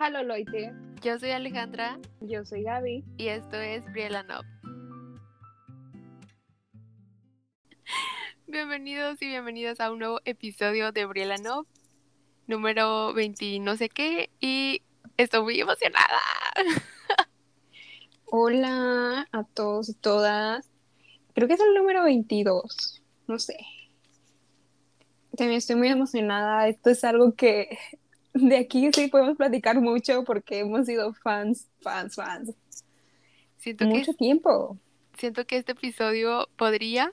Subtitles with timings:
[0.00, 0.72] Halo Loite,
[1.02, 3.02] Yo soy Alejandra yo soy Gaby.
[3.16, 4.44] y esto es Briella Nob.
[8.46, 11.66] Bienvenidos y bienvenidas a un nuevo episodio de Briella Nob,
[12.46, 14.82] número 20 no sé qué, y
[15.16, 16.20] estoy muy emocionada.
[18.26, 20.70] Hola a todos y todas.
[21.34, 23.56] Creo que es el número 22, no sé.
[25.36, 26.68] También estoy muy emocionada.
[26.68, 27.76] Esto es algo que
[28.34, 32.54] de aquí sí podemos platicar mucho porque hemos sido fans, fans, fans.
[33.56, 34.78] Siento que, Mucho tiempo.
[35.16, 37.12] siento que este episodio podría,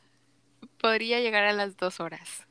[0.80, 2.46] podría llegar a las dos horas.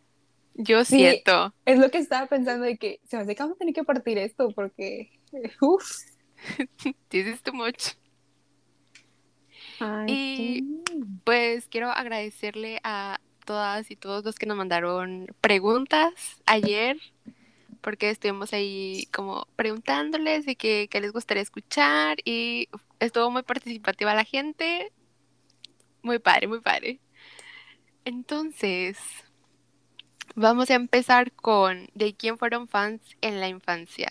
[0.54, 0.96] Yo Sí.
[0.98, 1.54] siento.
[1.64, 3.84] Es lo que estaba pensando de que se me hace que vamos a tener que
[3.84, 5.10] partir esto porque,
[5.60, 5.84] uff.
[7.08, 7.94] This is too much.
[9.80, 10.80] Ay, Y- sí.
[11.24, 16.12] Pues quiero agradecerle a todas y todos los que nos mandaron preguntas
[16.46, 16.98] ayer,
[17.84, 24.24] porque estuvimos ahí como preguntándoles de qué, les gustaría escuchar y estuvo muy participativa la
[24.24, 24.90] gente.
[26.00, 26.98] Muy padre, muy padre.
[28.06, 28.96] Entonces,
[30.34, 34.10] vamos a empezar con ¿de quién fueron fans en la infancia?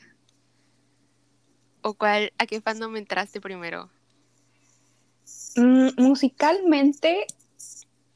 [1.81, 3.89] ¿O cuál, a qué fandom entraste primero?
[5.55, 7.25] Mm, musicalmente,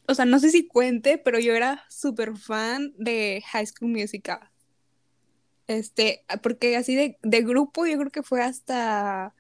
[0.08, 4.52] o sea, no sé si cuente, pero yo era súper fan de High School Musical.
[5.68, 9.34] Este, porque así de, de grupo yo creo que fue hasta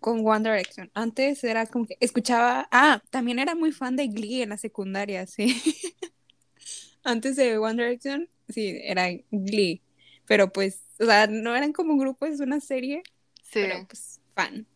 [0.00, 0.90] con One Direction.
[0.94, 5.26] Antes era como que escuchaba, ah, también era muy fan de Glee en la secundaria,
[5.26, 5.60] sí.
[7.04, 9.82] Antes de One Direction, sí, era Glee.
[10.26, 13.02] Pero pues, o sea, no eran como grupos, es una serie,
[13.42, 13.60] Sí.
[13.62, 14.66] pero pues fan.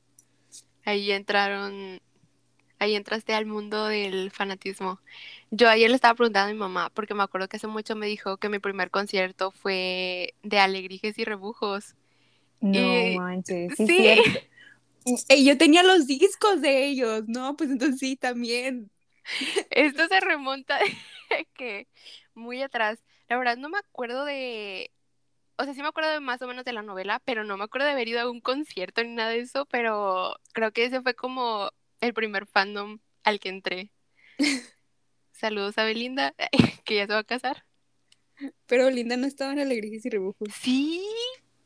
[0.85, 2.01] Ahí entraron,
[2.85, 5.01] ahí entraste al mundo del fanatismo.
[5.51, 8.07] Yo ayer le estaba preguntando a mi mamá, porque me acuerdo que hace mucho me
[8.07, 11.95] dijo que mi primer concierto fue de Alegrijes y Rebujos.
[12.61, 14.25] No Y- manches, sí, sí.
[15.45, 17.57] yo tenía los discos de ellos, ¿no?
[17.57, 18.91] Pues entonces sí, también.
[19.71, 20.79] Esto se remonta
[21.31, 21.89] de que
[22.35, 23.03] muy atrás.
[23.29, 24.91] La verdad no me acuerdo de,
[25.57, 27.65] o sea, sí me acuerdo de más o menos de la novela, pero no me
[27.65, 31.03] acuerdo de haber ido a un concierto ni nada de eso, pero creo que ese
[31.03, 31.71] fue como
[32.01, 33.91] el primer fandom al que entré.
[35.33, 36.35] Saludos a Belinda,
[36.85, 37.65] que ya se va a casar.
[38.67, 40.49] Pero Linda no estaba en Alegrías y Rebujos.
[40.61, 41.07] Sí,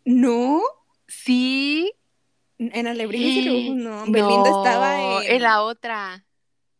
[0.05, 0.62] ¿No?
[1.06, 1.93] sí.
[2.59, 4.06] En Alegrías y Rebujos no.
[4.06, 5.33] No, Belinda estaba en...
[5.37, 6.25] en la otra.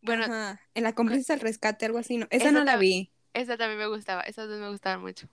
[0.01, 2.27] Bueno, Ajá, en la cómplice al rescate, algo así, ¿no?
[2.29, 3.11] Esa Esa no la vi.
[3.33, 5.27] esa también me gustaba, esas dos me gustaban mucho.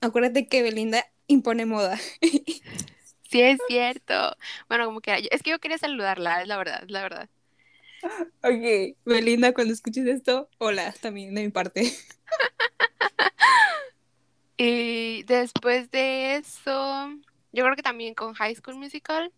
[0.00, 1.98] Acuérdate que Belinda impone moda.
[3.30, 4.36] Sí, es cierto.
[4.68, 7.30] Bueno, como que es que yo quería saludarla, es la verdad, es la verdad.
[8.42, 11.92] Ok, Belinda, cuando escuches esto, hola, también de mi parte.
[14.58, 17.08] Y después de eso,
[17.52, 19.32] yo creo que también con High School Musical.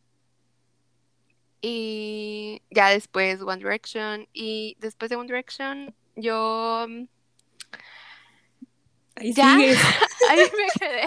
[1.62, 4.28] Y ya después One Direction.
[4.34, 7.04] Y después de One Direction, yo mm,
[9.16, 9.56] Ahí ¿Ya?
[9.56, 9.78] sigues.
[10.30, 11.06] ahí me quedé.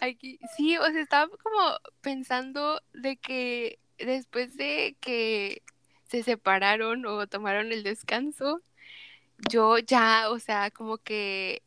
[0.00, 5.62] Aquí, sí, o sea, estaba como pensando de que después de que
[6.08, 8.62] se separaron o tomaron el descanso,
[9.50, 11.62] yo ya, o sea, como que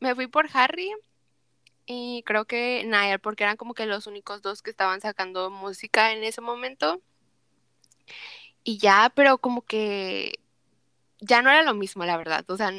[0.00, 0.92] me fui por Harry
[1.86, 6.12] y creo que Niall, porque eran como que los únicos dos que estaban sacando música
[6.12, 7.00] en ese momento.
[8.64, 10.40] Y ya, pero como que
[11.20, 12.44] ya no era lo mismo, la verdad.
[12.48, 12.72] O sea,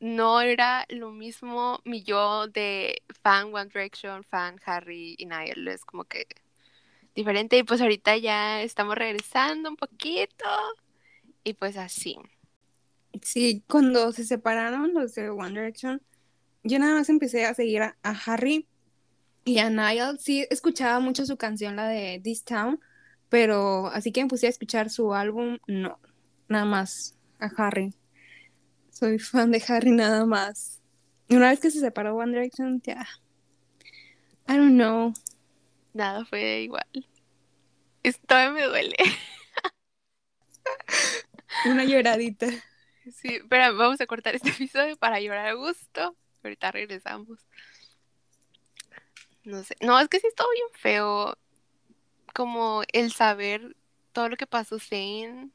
[0.00, 5.68] no era lo mismo mi yo de fan One Direction, fan Harry y Niall.
[5.68, 6.26] Es como que
[7.14, 7.58] diferente.
[7.58, 10.46] Y pues ahorita ya estamos regresando un poquito.
[11.44, 12.16] Y pues así.
[13.22, 16.00] Sí, cuando se separaron los de One Direction,
[16.62, 18.66] yo nada más empecé a seguir a, Harry
[19.44, 20.18] y a Niall.
[20.18, 22.80] Sí, escuchaba mucho su canción, la de This Town,
[23.28, 25.98] pero así que me puse a escuchar su álbum, no,
[26.48, 27.94] nada más a Harry.
[28.90, 30.80] Soy fan de Harry nada más.
[31.28, 33.06] Una vez que se separó One Direction, ya.
[34.48, 35.14] I don't know.
[35.92, 36.86] Nada fue igual.
[38.02, 38.96] Esto todavía me duele.
[41.64, 42.46] Una lloradita.
[43.12, 46.16] Sí, pero vamos a cortar este episodio para llorar a gusto.
[46.42, 47.38] Ahorita regresamos.
[49.44, 49.76] No sé.
[49.80, 51.36] No, es que sí estuvo bien feo.
[52.34, 53.76] Como el saber
[54.12, 55.50] todo lo que pasó Zane.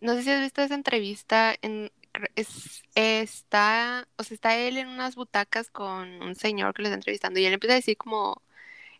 [0.00, 1.54] No sé si has visto esa entrevista.
[1.62, 1.92] En,
[2.36, 6.96] es- está, o sea, está él en unas butacas con un señor que le está
[6.96, 8.42] entrevistando y él empieza a decir como,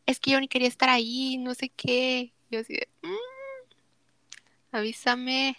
[0.09, 2.33] es que yo ni quería estar ahí, no sé qué.
[2.51, 3.15] Yo así de, "Mm,
[4.73, 5.57] avísame.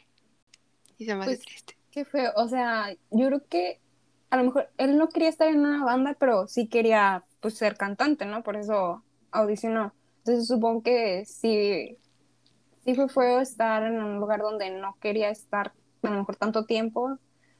[0.97, 1.77] Y se me hace Pues, triste.
[1.91, 2.31] Qué feo.
[2.35, 3.79] O sea, yo creo que
[4.31, 7.77] a lo mejor él no quería estar en una banda, pero sí quería pues ser
[7.77, 8.43] cantante, ¿no?
[8.43, 9.93] Por eso audicionó.
[10.19, 11.97] Entonces supongo que sí,
[12.83, 15.73] sí fue feo estar en un lugar donde no quería estar
[16.03, 17.17] a lo mejor tanto tiempo,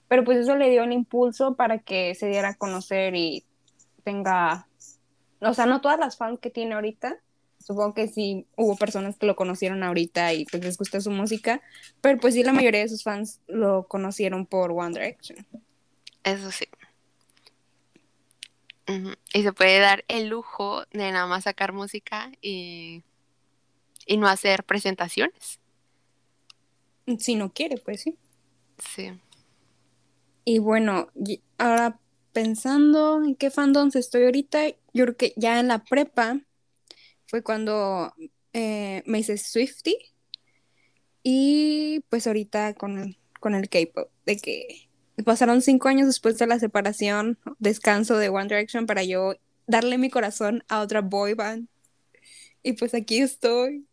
[0.08, 3.46] pero pues eso le dio el impulso para que se diera a conocer y
[4.04, 4.68] tenga,
[5.42, 7.20] o sea, no todas las fans que tiene ahorita,
[7.60, 11.62] supongo que sí hubo personas que lo conocieron ahorita y pues les gusta su música,
[12.02, 15.46] pero pues sí la mayoría de sus fans lo conocieron por One Direction.
[16.24, 16.66] Eso sí.
[19.34, 23.04] Y se puede dar el lujo de nada más sacar música y,
[24.08, 25.60] y no hacer presentaciones.
[27.20, 28.18] Si no quiere, pues sí.
[28.80, 29.12] Sí.
[30.44, 31.10] Y bueno,
[31.60, 32.00] ahora
[32.40, 36.40] pensando en qué fandoms estoy ahorita, yo creo que ya en la prepa
[37.28, 38.14] fue cuando
[38.54, 39.98] eh, me hice Swifty.
[41.22, 44.90] Y pues ahorita con, con el K-pop, de que
[45.26, 49.36] pasaron cinco años después de la separación, descanso de One Direction para yo
[49.68, 51.68] darle mi corazón a otra boy band.
[52.64, 53.86] Y pues aquí estoy.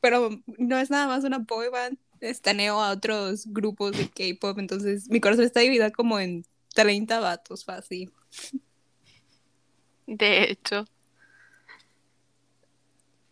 [0.00, 5.08] Pero no es nada más una boy band, estaneo a otros grupos de K-pop, entonces
[5.10, 8.12] mi corazón está dividido como en 30 vatos fácil.
[10.06, 10.84] De hecho.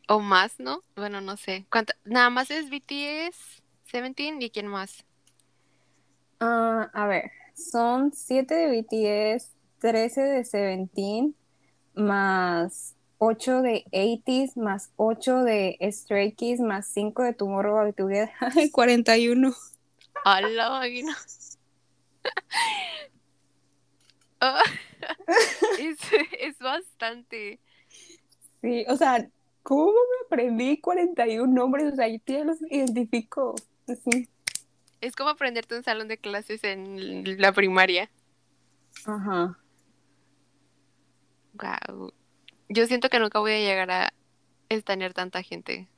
[0.08, 0.82] O más, ¿no?
[0.96, 1.66] Bueno, no sé.
[2.04, 3.62] Nada más es BTS,
[3.92, 5.04] 17 y quién más.
[6.40, 11.36] Ah, a ver, son 7 de BTS, 13 de Seventeen,
[11.94, 18.30] más 8 de 80s, más 8 de Stray Kids, más 5 de Tomorrow Together.
[18.72, 19.54] 41.
[20.24, 21.16] ¡Hala, máquina!
[25.78, 25.98] Es,
[26.38, 27.60] es bastante.
[28.60, 29.28] Sí, o sea,
[29.62, 31.92] ¿cómo me aprendí 41 nombres?
[31.92, 33.54] O sea, yo ya los identifico.
[33.88, 34.28] Así.
[35.00, 38.10] Es como aprenderte un salón de clases en la primaria.
[39.04, 39.58] Ajá.
[41.54, 42.12] Wow.
[42.68, 44.12] Yo siento que nunca voy a llegar a
[44.68, 45.88] estanear tanta gente.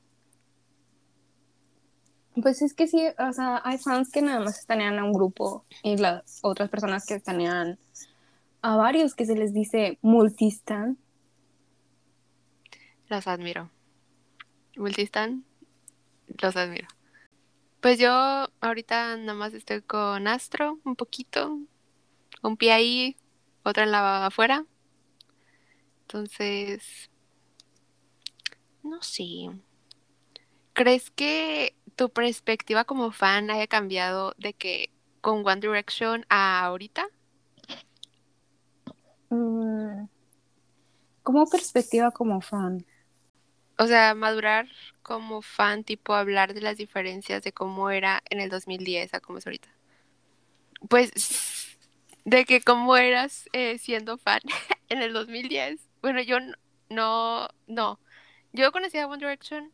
[2.43, 5.65] Pues es que sí, o sea, hay fans que nada más estanean a un grupo
[5.85, 7.79] y las otras personas que estanean
[8.65, 10.97] a varios que se les dice multistan.
[13.11, 13.71] Los admiro.
[14.77, 15.45] Multistan,
[16.41, 16.89] los admiro.
[17.83, 18.09] Pues yo
[18.63, 21.59] ahorita nada más estoy con Astro un poquito,
[22.43, 23.17] un pie ahí,
[23.65, 24.65] otra en la afuera.
[26.01, 27.11] Entonces,
[28.83, 29.51] no sé.
[30.73, 34.91] ¿Crees que tu perspectiva como fan haya cambiado de que
[35.21, 37.07] con One Direction a ahorita?
[39.35, 40.09] Mm,
[41.23, 42.85] ¿Cómo perspectiva como fan?
[43.79, 44.69] O sea, madurar
[45.03, 49.39] como fan, tipo hablar de las diferencias de cómo era en el 2010 a cómo
[49.39, 49.69] es ahorita.
[50.89, 51.77] Pues
[52.25, 54.41] de que cómo eras eh, siendo fan
[54.89, 55.81] en el 2010.
[56.03, 56.39] Bueno, yo
[56.91, 57.99] no, no.
[58.53, 59.73] Yo conocí a One Direction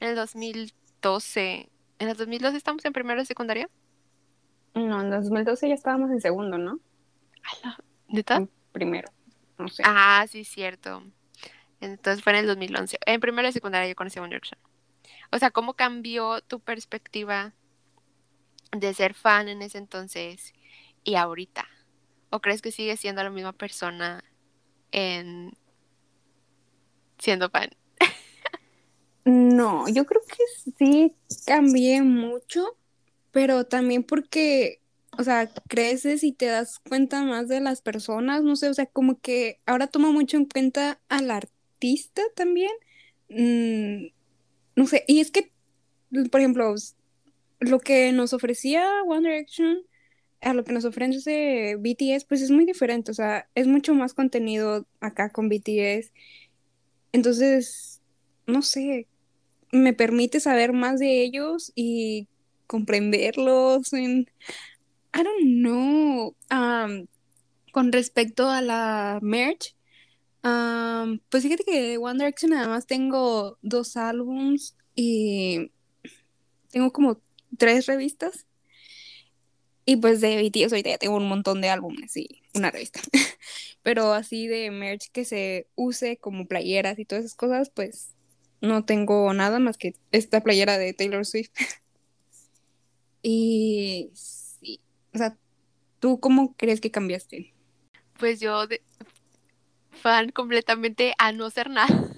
[0.00, 1.68] en el 2012.
[1.98, 3.68] ¿En el 2012 estamos en primero de secundaria?
[4.74, 6.78] No, en el 2012 ya estábamos en segundo, ¿no?
[8.08, 8.46] ¿Neta?
[8.72, 9.10] Primero,
[9.58, 9.82] no sé.
[9.86, 11.02] Ah, sí, cierto.
[11.80, 12.98] Entonces fue en el 2011.
[13.06, 14.58] En primero de secundaria yo conocí a One Direction.
[15.32, 17.54] O sea, ¿cómo cambió tu perspectiva
[18.70, 20.52] de ser fan en ese entonces
[21.04, 21.66] y ahorita?
[22.30, 24.22] ¿O crees que sigues siendo la misma persona
[24.92, 25.52] en
[27.18, 27.70] siendo fan?
[29.24, 32.76] no, yo creo que sí cambié mucho,
[33.30, 34.81] pero también porque,
[35.18, 38.86] o sea, creces y te das cuenta más de las personas, no sé, o sea,
[38.86, 42.72] como que ahora tomo mucho en cuenta al artista también.
[43.28, 44.08] Mm,
[44.76, 45.52] no sé, y es que,
[46.30, 46.74] por ejemplo,
[47.60, 49.78] lo que nos ofrecía One Direction
[50.40, 54.14] a lo que nos ofrece BTS, pues es muy diferente, o sea, es mucho más
[54.14, 56.12] contenido acá con BTS.
[57.12, 58.00] Entonces,
[58.46, 59.06] no sé,
[59.72, 62.28] me permite saber más de ellos y
[62.66, 64.30] comprenderlos en...
[65.14, 66.36] I don't know.
[67.72, 69.74] con respecto a la merch,
[70.42, 75.70] pues fíjate que One Direction nada más tengo dos álbums y
[76.70, 77.20] tengo como
[77.56, 78.46] tres revistas.
[79.84, 83.00] Y pues de BTS ahorita ya tengo un montón de álbumes y una revista.
[83.82, 88.10] Pero así de merch que se use como playeras y todas esas cosas, pues
[88.60, 91.50] no tengo nada más que esta playera de Taylor Swift.
[93.22, 94.12] y
[95.14, 95.36] o sea,
[96.00, 97.52] ¿tú cómo crees que cambiaste?
[98.18, 98.66] Pues yo
[99.90, 102.08] fan completamente a no ser nada.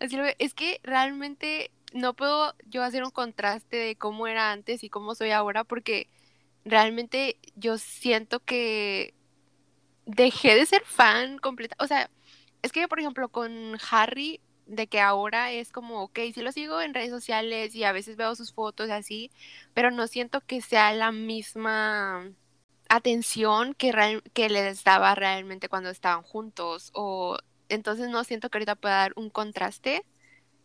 [0.38, 5.14] es que realmente no puedo yo hacer un contraste de cómo era antes y cómo
[5.14, 6.08] soy ahora porque
[6.64, 9.14] realmente yo siento que
[10.04, 12.10] dejé de ser fan completa, o sea,
[12.62, 16.80] es que, por ejemplo, con Harry, de que ahora es como, ok, sí lo sigo
[16.80, 19.30] en redes sociales y a veces veo sus fotos así,
[19.74, 22.30] pero no siento que sea la misma
[22.88, 28.58] atención que, real, que les daba realmente cuando estaban juntos o entonces no siento que
[28.58, 30.04] ahorita pueda dar un contraste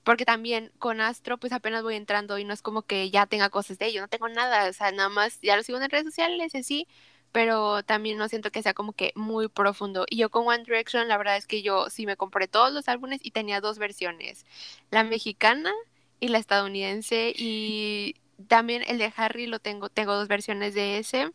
[0.04, 3.50] porque también con Astro pues apenas voy entrando y no es como que ya tenga
[3.50, 6.06] cosas de ellos, no tengo nada, o sea, nada más ya lo sigo en redes
[6.06, 6.88] sociales y así,
[7.32, 10.06] pero también no siento que sea como que muy profundo.
[10.10, 12.88] Y yo con One Direction, la verdad es que yo sí me compré todos los
[12.88, 14.46] álbumes y tenía dos versiones,
[14.90, 15.72] la mexicana
[16.20, 18.16] y la estadounidense y
[18.48, 21.32] también el de Harry lo tengo, tengo dos versiones de ese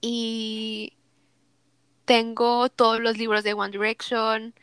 [0.00, 0.94] y
[2.04, 4.54] tengo todos los libros de One Direction,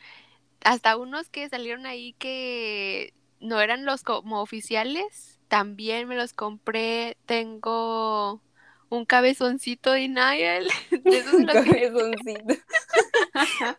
[0.64, 7.16] hasta unos que salieron ahí que no eran los como oficiales, también me los compré,
[7.26, 8.40] tengo
[8.92, 10.68] un cabezoncito de Niall.
[10.90, 12.54] De esos un cabezoncito.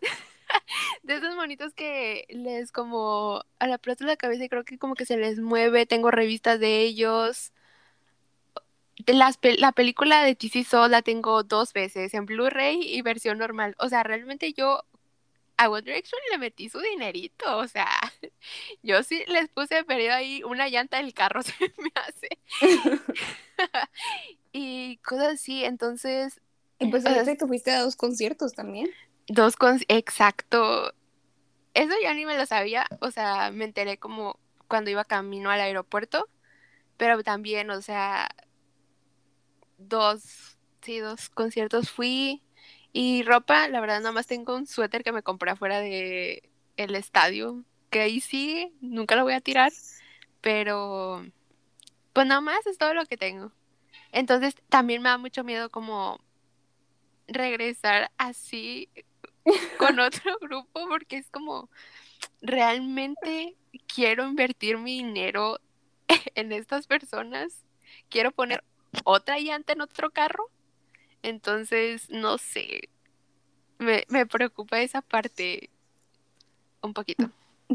[1.02, 4.78] de esos monitos que les como a la plaza de la cabeza y creo que
[4.78, 5.86] como que se les mueve.
[5.86, 7.52] Tengo revistas de ellos.
[8.98, 13.38] De las la película de TC Soul la tengo dos veces, en Blu-ray y versión
[13.38, 13.76] normal.
[13.78, 14.82] O sea, realmente yo
[15.56, 17.88] a One Direction le metí su dinerito, o sea,
[18.82, 22.28] yo sí les puse perdido ahí una llanta del carro, se me hace.
[24.54, 26.40] Y cosas así, entonces...
[26.78, 28.88] Y pues que fuiste a dos conciertos también.
[29.26, 30.94] Dos con exacto.
[31.74, 35.60] Eso ya ni me lo sabía, o sea, me enteré como cuando iba camino al
[35.60, 36.28] aeropuerto,
[36.96, 38.28] pero también, o sea,
[39.76, 42.40] dos, sí, dos conciertos fui
[42.92, 46.94] y ropa, la verdad, nada más tengo un suéter que me compré afuera de el
[46.94, 49.72] estadio, que ahí sí, nunca lo voy a tirar,
[50.40, 51.26] pero
[52.12, 53.50] pues nada más es todo lo que tengo.
[54.14, 56.20] Entonces también me da mucho miedo como
[57.26, 58.88] regresar así
[59.78, 61.68] con otro grupo porque es como
[62.40, 63.56] realmente
[63.92, 65.58] quiero invertir mi dinero
[66.34, 67.64] en estas personas,
[68.08, 68.62] quiero poner
[69.04, 70.48] otra llanta en otro carro
[71.24, 72.90] entonces, no sé,
[73.78, 75.70] me, me preocupa esa parte
[76.82, 77.30] un poquito.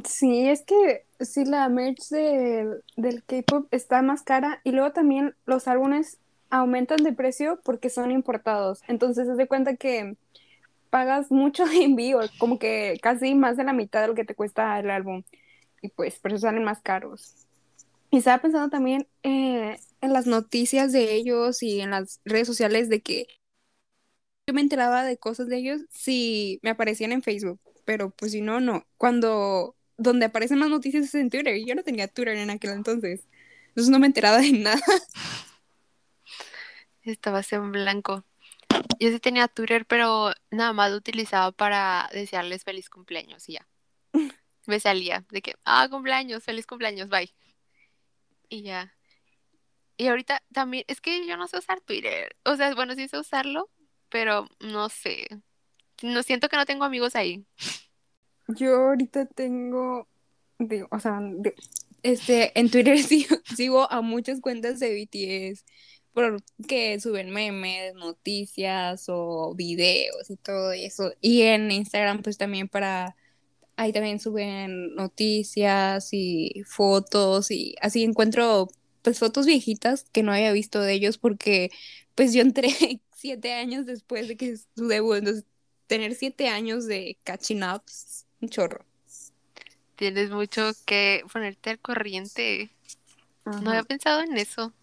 [0.05, 5.67] Sí, es que sí, la merch del K-pop está más cara y luego también los
[5.67, 6.19] álbumes
[6.49, 8.81] aumentan de precio porque son importados.
[8.87, 10.15] Entonces, se de cuenta que
[10.89, 14.35] pagas mucho de envío, como que casi más de la mitad de lo que te
[14.35, 15.23] cuesta el álbum.
[15.81, 17.35] Y pues, por eso salen más caros.
[18.11, 22.89] Y estaba pensando también eh, en las noticias de ellos y en las redes sociales
[22.89, 23.27] de que
[24.47, 28.41] yo me enteraba de cosas de ellos si me aparecían en Facebook, pero pues si
[28.41, 28.83] no, no.
[28.97, 32.71] Cuando, donde aparecen más noticias es en Twitter, y yo no tenía Twitter en aquel
[32.71, 33.27] entonces,
[33.69, 34.81] entonces no me enteraba de nada.
[37.11, 38.23] Estabas en blanco.
[38.99, 43.67] Yo sí tenía Twitter, pero nada más lo utilizaba para desearles feliz cumpleaños y ya.
[44.67, 47.33] Me salía de que, ah, cumpleaños, feliz cumpleaños, bye.
[48.49, 48.93] Y ya.
[49.97, 52.35] Y ahorita también, es que yo no sé usar Twitter.
[52.45, 53.69] O sea, bueno, sí sé usarlo,
[54.09, 55.27] pero no sé.
[56.01, 57.45] No siento que no tengo amigos ahí.
[58.47, 60.07] Yo ahorita tengo,
[60.57, 61.21] digo, o sea,
[62.03, 65.65] este, en Twitter sigo, sigo, a muchas cuentas de BTS
[66.13, 71.13] porque suben memes, noticias o videos y todo eso.
[71.21, 73.15] Y en Instagram pues también para,
[73.75, 78.67] ahí también suben noticias y fotos y así encuentro
[79.01, 81.71] pues fotos viejitas que no había visto de ellos porque
[82.15, 82.69] pues yo entré
[83.15, 85.17] siete años después de que su debut.
[85.17, 85.45] Entonces,
[85.87, 87.83] tener siete años de catching up
[88.41, 88.85] un chorro.
[89.95, 92.71] Tienes mucho que ponerte al corriente.
[93.45, 94.73] No había pensado en eso.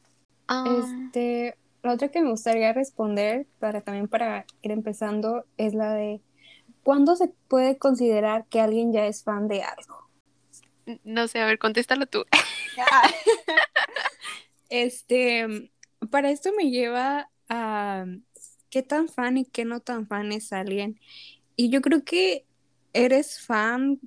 [0.48, 6.20] Este, la otra que me gustaría responder, para también para ir empezando, es la de
[6.82, 10.08] ¿cuándo se puede considerar que alguien ya es fan de algo?
[11.02, 12.24] No sé, a ver, contéstalo tú.
[14.68, 15.70] este,
[16.10, 18.06] para esto me lleva a
[18.70, 21.00] qué tan fan y qué no tan fan es alguien.
[21.56, 22.44] Y yo creo que
[22.92, 23.98] eres fan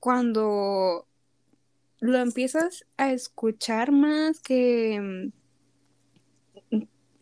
[0.00, 1.06] cuando
[2.00, 5.43] lo empiezas a escuchar más, que mm,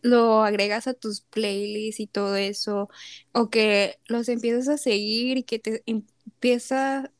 [0.03, 2.89] lo agregas a tus playlists y todo eso,
[3.33, 7.11] o que los empiezas a seguir y que te empieza,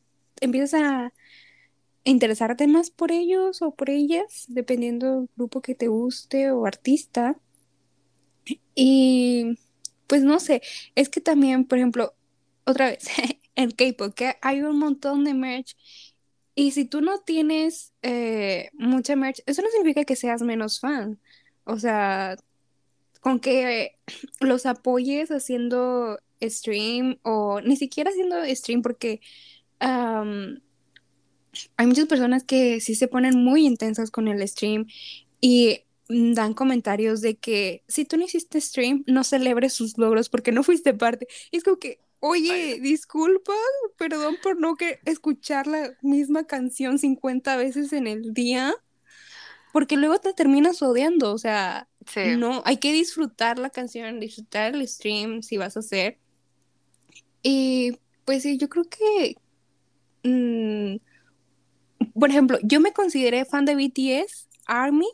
[0.42, 1.14] empiezas a
[2.06, 7.38] interesarte más por ellos o por ellas, dependiendo del grupo que te guste o artista.
[8.76, 9.58] Y
[10.08, 10.62] pues no sé,
[10.96, 12.16] es que también, por ejemplo,
[12.66, 13.06] otra vez,
[13.56, 15.76] el K-pop, que hay un montón de merch.
[16.56, 21.20] Y si tú no tienes eh, mucha merch, eso no significa que seas menos fan.
[21.66, 22.38] O sea,
[23.24, 23.98] con que
[24.42, 29.22] los apoyes haciendo stream o ni siquiera haciendo stream porque
[29.80, 34.88] hay muchas personas que sí se ponen muy intensas con el stream
[35.42, 40.52] y dan comentarios de que si tú no hiciste stream, no celebres sus logros porque
[40.52, 41.28] no fuiste parte.
[41.52, 43.54] Y es como que, oye, disculpa,
[43.98, 48.74] perdón por no que escuchar la misma canción 50 veces en el día,
[49.72, 51.90] porque luego te terminas odiando, o sea,
[52.38, 56.18] no, hay que disfrutar la canción, disfrutar el stream si vas a hacer.
[57.42, 59.36] Y pues sí, yo creo que,
[60.24, 60.98] mm,
[62.20, 65.08] por ejemplo, yo me consideré fan de BTS, Army,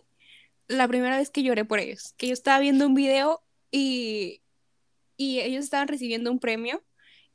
[0.67, 3.41] la primera vez que lloré por ellos, que yo estaba viendo un video
[3.71, 4.41] y,
[5.17, 6.83] y ellos estaban recibiendo un premio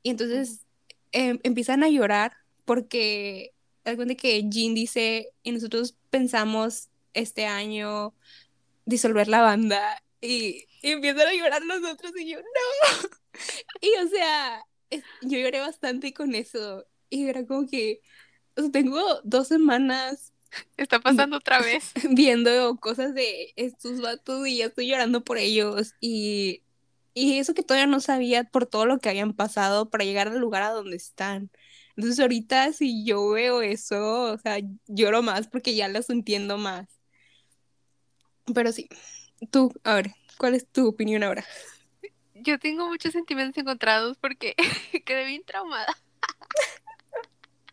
[0.03, 0.65] y entonces
[1.13, 2.33] em, empiezan a llorar
[2.65, 3.53] porque
[3.85, 8.15] de que Jin dice y nosotros pensamos este año
[8.85, 13.09] disolver la banda y, empiezan a llorar los otros y yo no
[13.81, 14.63] y o sea
[15.23, 18.01] yo lloré bastante con eso y era como que
[18.71, 20.35] tengo dos semanas
[20.77, 21.93] Está pasando otra vez.
[22.11, 25.95] Viendo cosas de estos vatos y ya estoy llorando por ellos.
[26.01, 26.63] Y,
[27.13, 30.39] y eso que todavía no sabía por todo lo que habían pasado para llegar al
[30.39, 31.51] lugar a donde están.
[31.97, 36.89] Entonces ahorita si yo veo eso, o sea, lloro más porque ya los entiendo más.
[38.53, 38.89] Pero sí,
[39.51, 41.45] tú, a ver, ¿cuál es tu opinión ahora?
[42.35, 44.55] Yo tengo muchos sentimientos encontrados porque
[45.07, 45.97] quedé bien traumada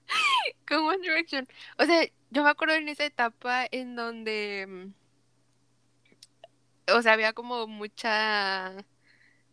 [0.68, 1.48] con One Direction.
[1.78, 4.94] O sea, yo me acuerdo en esa etapa en donde, mm,
[6.96, 8.74] o sea, había como mucha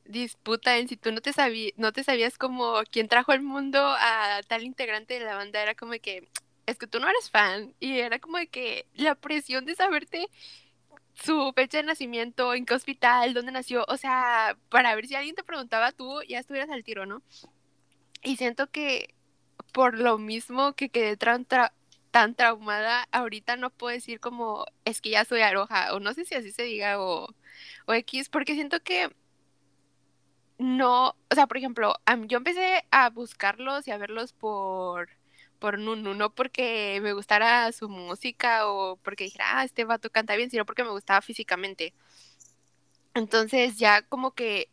[0.04, 3.80] disputa en si tú no te sabías, no te sabías como quién trajo al mundo
[3.80, 6.28] a tal integrante de la banda, era como que,
[6.66, 10.28] es que tú no eres fan, y era como que la presión de saberte
[11.22, 15.34] su fecha de nacimiento, en qué hospital, dónde nació, o sea, para ver si alguien
[15.34, 17.22] te preguntaba, tú ya estuvieras al tiro, ¿no?
[18.22, 19.14] Y siento que
[19.72, 21.46] por lo mismo que quedé tan,
[22.10, 26.24] tan traumada, ahorita no puedo decir como es que ya soy aroja, o no sé
[26.24, 27.34] si así se diga, o,
[27.86, 29.10] o X, porque siento que
[30.58, 31.94] no, o sea, por ejemplo,
[32.26, 35.08] yo empecé a buscarlos y a verlos por
[35.58, 40.36] por Nunu, no porque me gustara su música o porque dijera, ah, este vato canta
[40.36, 41.94] bien, sino porque me gustaba físicamente.
[43.14, 44.70] Entonces ya como que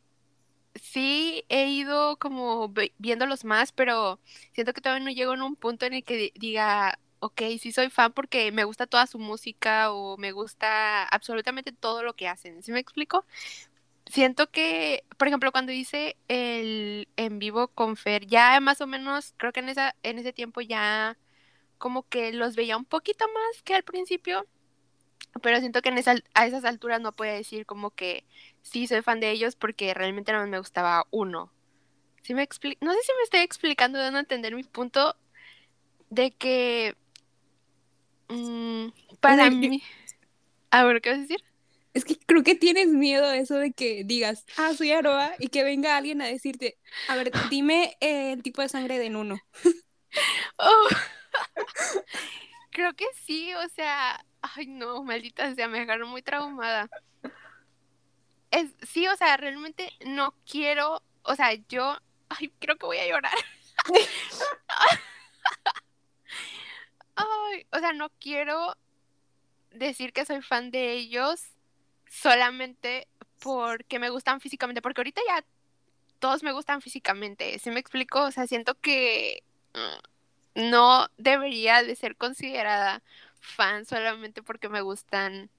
[0.76, 4.20] sí he ido como viéndolos más, pero
[4.54, 7.90] siento que todavía no llego en un punto en el que diga, ok, sí soy
[7.90, 12.62] fan porque me gusta toda su música o me gusta absolutamente todo lo que hacen.
[12.64, 13.26] ¿Sí me explico?
[14.06, 19.34] Siento que, por ejemplo, cuando hice el en vivo con Fer, ya más o menos,
[19.38, 21.18] creo que en, esa, en ese tiempo ya
[21.78, 24.46] como que los veía un poquito más que al principio,
[25.42, 28.26] pero siento que en esa, a esas alturas no puedo decir como que
[28.62, 31.52] sí soy fan de ellos porque realmente no me gustaba uno.
[32.24, 32.48] ¿Sí me
[32.82, 35.16] no sé si me estoy explicando dando a entender mi punto
[36.10, 36.96] de que
[38.30, 38.88] Mm,
[39.20, 39.82] para mí.
[40.72, 41.44] A ver, ¿qué vas a decir?
[41.96, 45.48] Es que creo que tienes miedo a eso de que digas, ah, soy Aroa, y
[45.48, 46.78] que venga alguien a decirte,
[47.08, 49.40] a ver, dime el tipo de sangre de Nuno.
[50.58, 50.88] Oh.
[52.72, 56.90] creo que sí, o sea, ay no, maldita sea, me agarró muy traumada.
[58.50, 61.98] Es, sí, o sea, realmente no quiero, o sea, yo,
[62.30, 63.38] ay, creo que voy a llorar.
[67.18, 68.76] Ay, o sea, no quiero
[69.72, 71.55] decir que soy fan de ellos
[72.10, 73.08] solamente
[73.40, 75.46] porque me gustan físicamente, porque ahorita ya
[76.20, 78.24] todos me gustan físicamente, ¿sí me explico?
[78.24, 83.02] O sea, siento que mm, no debería de ser considerada
[83.40, 85.50] fan solamente porque me gustan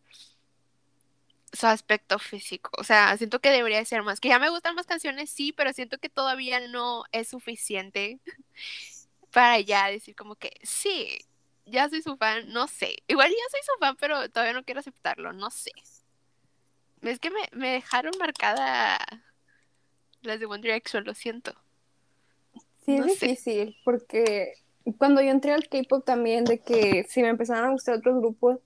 [1.52, 2.70] su aspecto físico.
[2.78, 4.20] O sea, siento que debería ser más.
[4.20, 8.20] Que ya me gustan más canciones, sí, pero siento que todavía no es suficiente
[9.32, 11.18] para ya decir como que sí,
[11.66, 12.96] ya soy su fan, no sé.
[13.08, 15.72] Igual ya soy su fan, pero todavía no quiero aceptarlo, no sé.
[17.02, 18.98] Es que me, dejaron marcada
[20.22, 21.52] las de One Direction, lo siento.
[22.84, 24.54] Sí, es difícil, porque
[24.98, 28.58] cuando yo entré al K-pop también, de que si me empezaron a gustar otros grupos,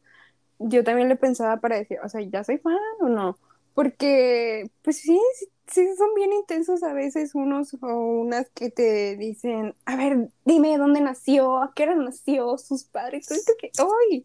[0.59, 3.39] yo también le pensaba para decir, o sea, ¿ya soy fan o no?
[3.75, 5.19] Porque, pues sí,
[5.67, 10.77] sí, son bien intensos a veces unos o unas que te dicen, a ver, dime
[10.77, 14.25] dónde nació, a qué hora nació, sus padres, todo esto que, ¡ay!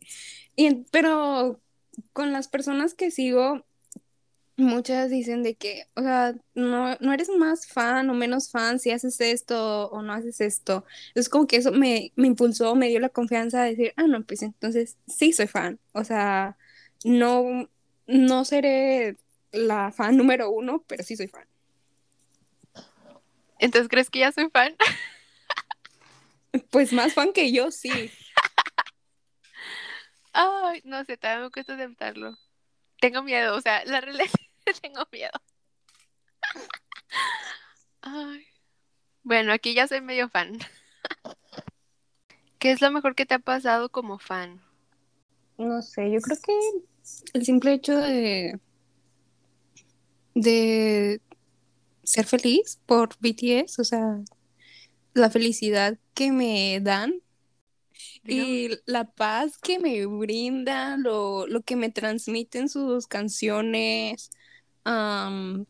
[0.55, 1.59] Y, pero
[2.11, 3.63] con las personas que sigo,
[4.57, 8.91] muchas dicen de que, o sea, no, no eres más fan o menos fan si
[8.91, 10.85] haces esto o no haces esto.
[11.13, 14.23] Es como que eso me, me impulsó, me dio la confianza de decir, ah, no,
[14.23, 15.79] pues entonces sí soy fan.
[15.93, 16.57] O sea,
[17.03, 17.69] no,
[18.07, 19.17] no seré
[19.51, 21.47] la fan número uno, pero sí soy fan.
[23.59, 24.75] Entonces, ¿crees que ya soy fan?
[26.69, 27.89] Pues más fan que yo, sí.
[30.33, 32.37] Ay, no sé, todavía me cuesta aceptarlo.
[32.99, 34.25] Tengo miedo, o sea, la realidad
[34.81, 35.31] tengo miedo.
[38.01, 38.45] Ay.
[39.23, 40.59] Bueno, aquí ya soy medio fan.
[42.59, 44.61] ¿Qué es lo mejor que te ha pasado como fan?
[45.57, 46.53] No sé, yo creo que
[47.33, 48.59] el simple hecho de
[50.33, 51.21] de
[52.03, 54.21] ser feliz por BTS, o sea,
[55.13, 57.21] la felicidad que me dan
[58.27, 64.29] y la paz que me brinda, lo, lo que me transmiten sus canciones,
[64.85, 65.65] o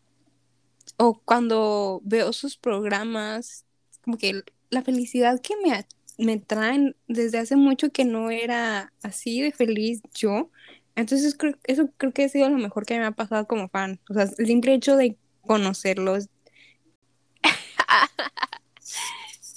[1.26, 3.66] cuando veo sus programas,
[4.02, 5.86] como que la felicidad que me,
[6.18, 10.50] me traen desde hace mucho que no era así de feliz yo.
[10.96, 14.00] Entonces creo, eso creo que ha sido lo mejor que me ha pasado como fan.
[14.10, 16.30] O sea, el simple hecho de conocerlos.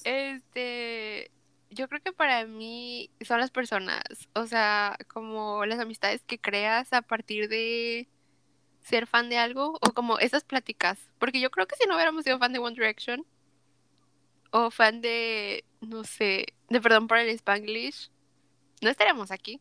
[0.04, 1.30] Este,
[1.70, 4.02] yo creo que para mí son las personas,
[4.34, 8.08] o sea, como las amistades que creas a partir de
[8.88, 12.24] ser fan de algo o como esas pláticas, porque yo creo que si no hubiéramos
[12.24, 13.26] sido fan de One Direction
[14.50, 18.10] o fan de, no sé, de Perdón por el Spanglish,
[18.82, 19.60] no estaríamos aquí.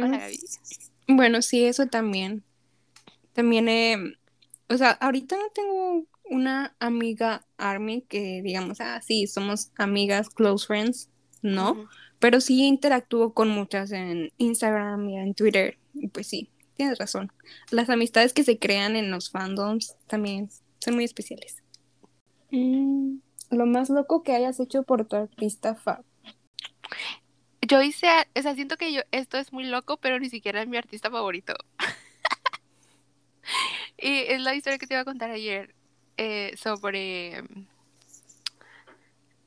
[0.00, 0.44] Hola, Mm, Gaby.
[1.08, 2.44] Bueno, sí, eso también.
[3.32, 3.96] También, eh,
[4.68, 10.66] o sea, ahorita no tengo una amiga Army que digamos, ah, sí, somos amigas, close
[10.66, 11.10] friends,
[11.42, 16.98] no, pero sí interactúo con muchas en Instagram y en Twitter, y pues sí, tienes
[16.98, 17.32] razón.
[17.70, 21.62] Las amistades que se crean en los fandoms también son muy especiales.
[22.50, 23.18] Mm,
[23.50, 26.04] lo más loco que hayas hecho por tu artista fab.
[27.62, 30.68] Yo hice, o sea, siento que yo, esto es muy loco, pero ni siquiera es
[30.68, 31.54] mi artista favorito.
[33.98, 35.74] Y es la historia que te iba a contar ayer
[36.16, 37.42] eh, sobre.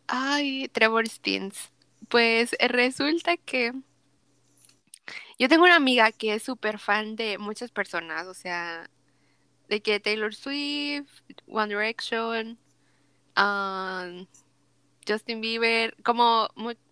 [0.07, 1.71] Ay, Trevor Stins.
[2.07, 3.73] Pues resulta que
[5.39, 8.89] yo tengo una amiga que es súper fan de muchas personas, o sea,
[9.69, 12.59] de que Taylor Swift, One Direction,
[13.37, 14.27] um,
[15.07, 16.49] Justin Bieber, como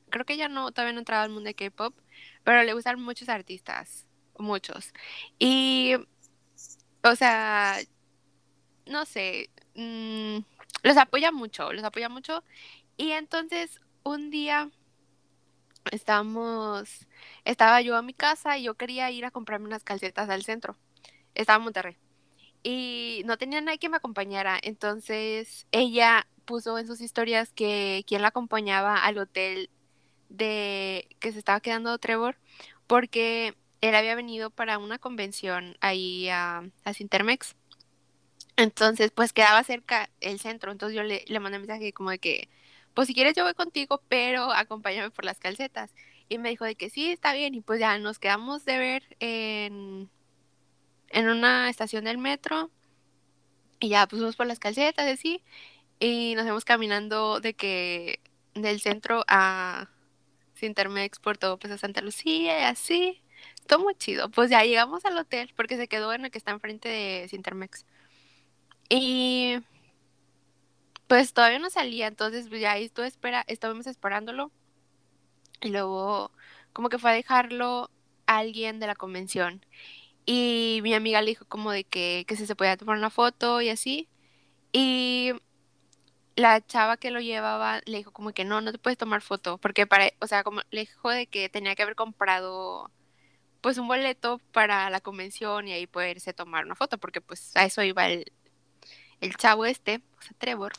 [0.10, 1.94] creo que ella no todavía no entraba al mundo de K-pop,
[2.44, 4.08] pero le gustan muchos artistas,
[4.38, 4.94] muchos.
[5.40, 5.96] Y,
[7.04, 7.78] o sea,
[8.86, 10.38] no sé, mm,
[10.84, 12.44] los apoya mucho, los apoya mucho.
[12.98, 14.72] Y entonces un día
[15.91, 17.08] estábamos,
[17.45, 20.78] estaba yo a mi casa y yo quería ir a comprarme unas calcetas al centro.
[21.36, 21.97] Estaba en Monterrey.
[22.63, 24.60] Y no tenía nadie que me acompañara.
[24.62, 29.69] Entonces ella puso en sus historias que quien la acompañaba al hotel
[30.30, 32.38] de que se estaba quedando Trevor,
[32.88, 37.56] porque él había venido para una convención ahí a, a Cintermex.
[38.58, 40.71] Entonces, pues quedaba cerca el centro.
[40.71, 42.50] Entonces yo le, le mandé un mensaje como de que,
[42.98, 45.94] pues si quieres yo voy contigo, pero acompáñame por las calcetas.
[46.30, 47.54] Y me dijo de que sí, está bien.
[47.54, 50.10] Y pues ya nos quedamos de ver en,
[51.10, 52.72] en una estación del metro.
[53.80, 55.44] Y ya pusimos por las calcetas, así.
[56.00, 58.20] Y nos fuimos caminando de que
[58.56, 59.90] del centro a
[60.56, 63.22] Cintermex por todo, pues a Santa Lucía y así.
[63.68, 64.32] Todo muy chido.
[64.32, 67.86] Pues ya llegamos al hotel porque se quedó en el que está enfrente de Cintermex.
[68.90, 69.60] Y
[71.08, 74.52] pues todavía no salía, entonces pues, ya ahí estuve espera, estábamos esperándolo.
[75.62, 76.32] Y luego
[76.74, 77.89] como que fue a dejarlo
[78.28, 79.65] alguien de la convención.
[80.26, 83.70] Y mi amiga le dijo como de que, que se podía tomar una foto y
[83.70, 84.10] así.
[84.74, 85.34] Y
[86.36, 89.58] la chava que lo llevaba le dijo como que no, no te puedes tomar foto.
[89.60, 92.91] Porque para, o sea, como le dijo de que tenía que haber comprado
[93.62, 96.98] pues un boleto para la convención y ahí poderse tomar una foto.
[97.00, 98.32] Porque pues a eso iba el,
[99.22, 100.74] el chavo este, o sea, Trevor.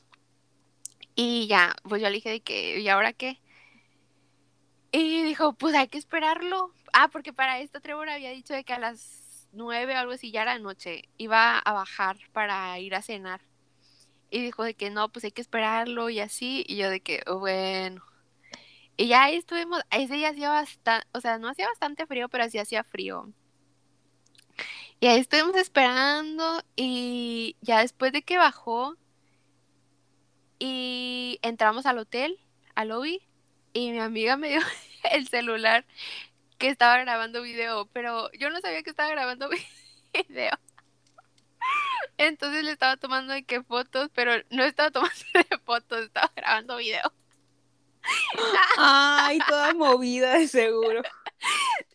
[1.20, 3.40] Y ya, pues yo le dije de que, ¿y ahora qué?
[4.92, 6.72] Y dijo, pues hay que esperarlo.
[6.92, 10.30] Ah, porque para esto Trevor había dicho de que a las nueve o algo así
[10.30, 13.40] ya era noche, iba a bajar para ir a cenar.
[14.30, 16.64] Y dijo de que no, pues hay que esperarlo y así.
[16.68, 18.04] Y yo de que, "Oh, bueno.
[18.96, 22.48] Y ya ahí estuvimos, ese día hacía bastante, o sea, no hacía bastante frío, pero
[22.48, 23.32] sí hacía frío.
[25.00, 28.96] Y ahí estuvimos esperando y ya después de que bajó
[30.58, 32.38] y entramos al hotel,
[32.74, 33.22] al lobby,
[33.72, 34.60] y mi amiga me dio
[35.12, 35.84] el celular
[36.58, 39.48] que estaba grabando video, pero yo no sabía que estaba grabando
[40.12, 40.58] video.
[42.16, 46.76] Entonces le estaba tomando de qué fotos, pero no estaba tomando de fotos, estaba grabando
[46.76, 47.12] video.
[48.76, 51.02] Ay, toda movida de seguro.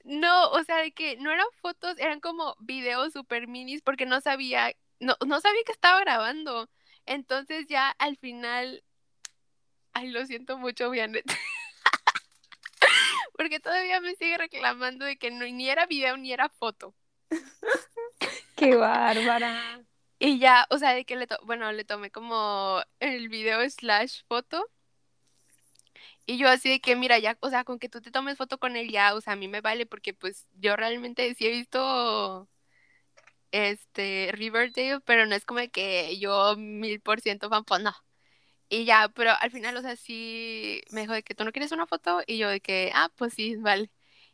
[0.04, 4.21] No, o sea, de que no eran fotos, eran como videos super minis porque no
[4.21, 6.69] sabía, no, no sabía que estaba grabando.
[7.06, 8.84] Entonces ya al final,
[9.94, 11.26] ay, lo siento mucho, Vianet.
[13.38, 16.94] porque todavía me sigue reclamando de que no, ni era video ni era foto.
[18.56, 19.82] Qué bárbara.
[20.20, 24.70] Y ya, o sea, de que le, bueno, le tomé como el video slash foto.
[26.26, 28.58] Y yo así de que, mira, ya, o sea, con que tú te tomes foto
[28.58, 31.50] con él ya, o sea, a mí me vale porque pues yo realmente sí he
[31.50, 32.48] visto
[33.54, 37.94] este Riverdale, pero no es como que yo mil por ciento fan, pues no.
[38.70, 41.72] Y ya, pero al final, o sea, sí me dijo de que tú no quieres
[41.72, 43.92] una foto y yo de que, ah, pues sí, vale.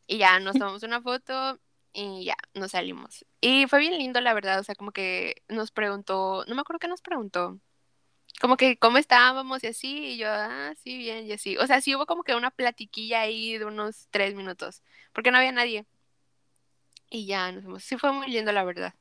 [0.08, 1.60] Y ya nos tomamos una foto
[1.94, 3.26] y ya, nos salimos.
[3.42, 6.80] Y fue bien lindo, la verdad, o sea, como que nos preguntó, no me acuerdo
[6.80, 7.60] qué nos preguntó,
[8.42, 11.58] como que cómo estábamos y así, y yo, ah, sí, bien, y así.
[11.58, 15.38] O sea, sí hubo como que una platiquilla ahí de unos tres minutos, porque no
[15.40, 15.86] había nadie.
[17.10, 17.84] Y ya nos fuimos.
[17.84, 18.94] Sí fue muy lindo, la verdad.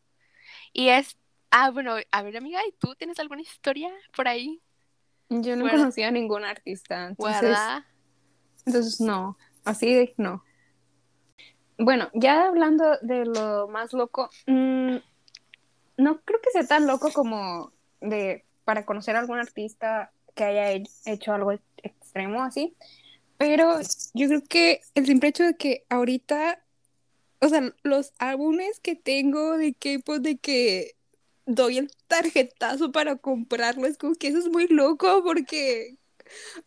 [0.72, 1.16] Y es,
[1.50, 4.60] ah, bueno, a ver, amiga, ¿y tú tienes alguna historia por ahí?
[5.28, 7.58] Yo no conocía a ningún artista, entonces,
[8.64, 10.42] entonces no, así de no.
[11.78, 14.96] Bueno, ya hablando de lo más loco, mm,
[15.98, 20.84] no creo que sea tan loco como de para conocer a algún artista que haya
[21.04, 21.52] hecho algo
[21.82, 22.74] extremo así,
[23.38, 23.78] pero
[24.14, 26.60] yo creo que el simple hecho de que ahorita,
[27.40, 30.96] o sea, los álbumes que tengo de K-pop, de que
[31.46, 35.96] doy el tarjetazo para comprarlo, es como que eso es muy loco porque,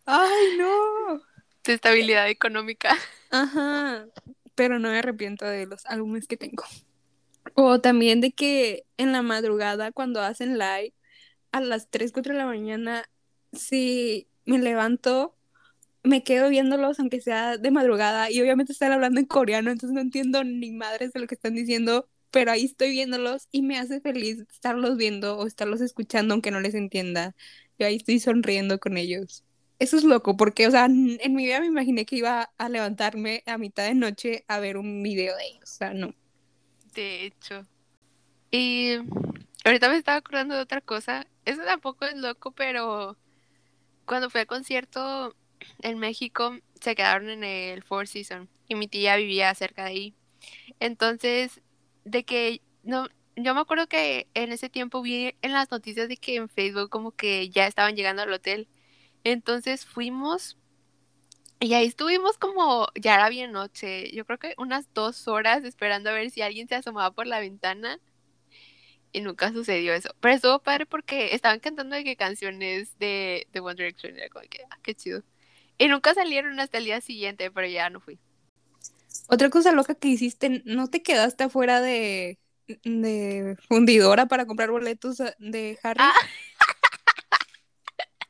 [0.06, 1.22] ay, no.
[1.62, 2.96] Tu estabilidad económica.
[3.30, 4.06] Ajá,
[4.54, 6.64] pero no me arrepiento de los álbumes que tengo.
[7.54, 10.94] O también de que en la madrugada cuando hacen live
[11.52, 13.08] a las 3, 4 de la mañana,
[13.52, 15.36] si me levanto,
[16.02, 20.00] me quedo viéndolos, aunque sea de madrugada, y obviamente están hablando en coreano, entonces no
[20.00, 24.00] entiendo ni madres de lo que están diciendo, pero ahí estoy viéndolos y me hace
[24.00, 27.34] feliz estarlos viendo o estarlos escuchando, aunque no les entienda.
[27.78, 29.44] Yo ahí estoy sonriendo con ellos.
[29.78, 33.42] Eso es loco, porque, o sea, en mi vida me imaginé que iba a levantarme
[33.46, 36.14] a mitad de noche a ver un video de ellos, o sea, no.
[36.94, 37.66] De hecho.
[38.50, 38.96] Y
[39.64, 43.16] ahorita me estaba acordando de otra cosa eso tampoco es loco, pero
[44.06, 45.34] cuando fui al concierto
[45.80, 50.14] en México, se quedaron en el Four Seasons y mi tía vivía cerca de ahí.
[50.80, 51.60] Entonces,
[52.04, 56.16] de que no, yo me acuerdo que en ese tiempo vi en las noticias de
[56.16, 58.68] que en Facebook como que ya estaban llegando al hotel.
[59.24, 60.58] Entonces fuimos
[61.62, 66.10] y ahí estuvimos como, ya era bien noche, yo creo que unas dos horas esperando
[66.10, 68.00] a ver si alguien se asomaba por la ventana
[69.12, 70.14] y nunca sucedió eso.
[70.20, 74.16] Pero estuvo padre porque estaban cantando de qué canciones de, de One Direction.
[74.16, 75.22] Era como que, ah, qué chido.
[75.78, 78.18] Y nunca salieron hasta el día siguiente, pero ya no fui.
[79.28, 82.38] Otra cosa loca que hiciste, ¿no te quedaste afuera de,
[82.84, 85.98] de fundidora para comprar boletos de Harry?
[86.00, 86.14] Ah.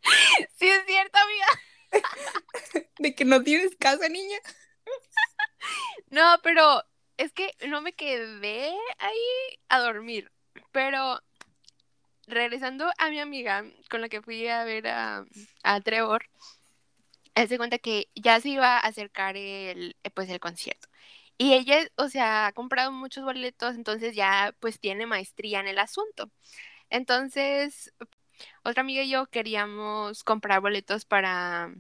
[0.59, 1.47] sí, es cierto, amiga.
[2.99, 4.39] de que no tienes casa, niña.
[6.11, 6.85] no, pero
[7.17, 10.31] es que no me quedé ahí a dormir.
[10.71, 11.21] Pero
[12.27, 15.25] regresando a mi amiga con la que fui a ver a,
[15.63, 16.29] a Trevor,
[17.35, 20.89] se cuenta que ya se iba a acercar el, pues, el concierto.
[21.39, 25.79] Y ella, o sea, ha comprado muchos boletos, entonces ya pues tiene maestría en el
[25.79, 26.31] asunto.
[26.91, 27.93] Entonces,
[28.65, 31.75] otra amiga y yo queríamos comprar boletos para,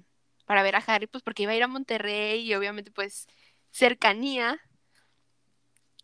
[0.46, 3.26] para ver a Harry, pues porque iba a ir a Monterrey y obviamente pues
[3.72, 4.60] cercanía.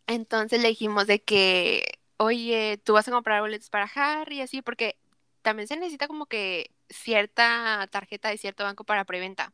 [0.07, 4.99] Entonces le dijimos de que oye, tú vas a comprar boletos para Harry, así, porque
[5.43, 9.53] también se necesita como que cierta tarjeta de cierto banco para preventa.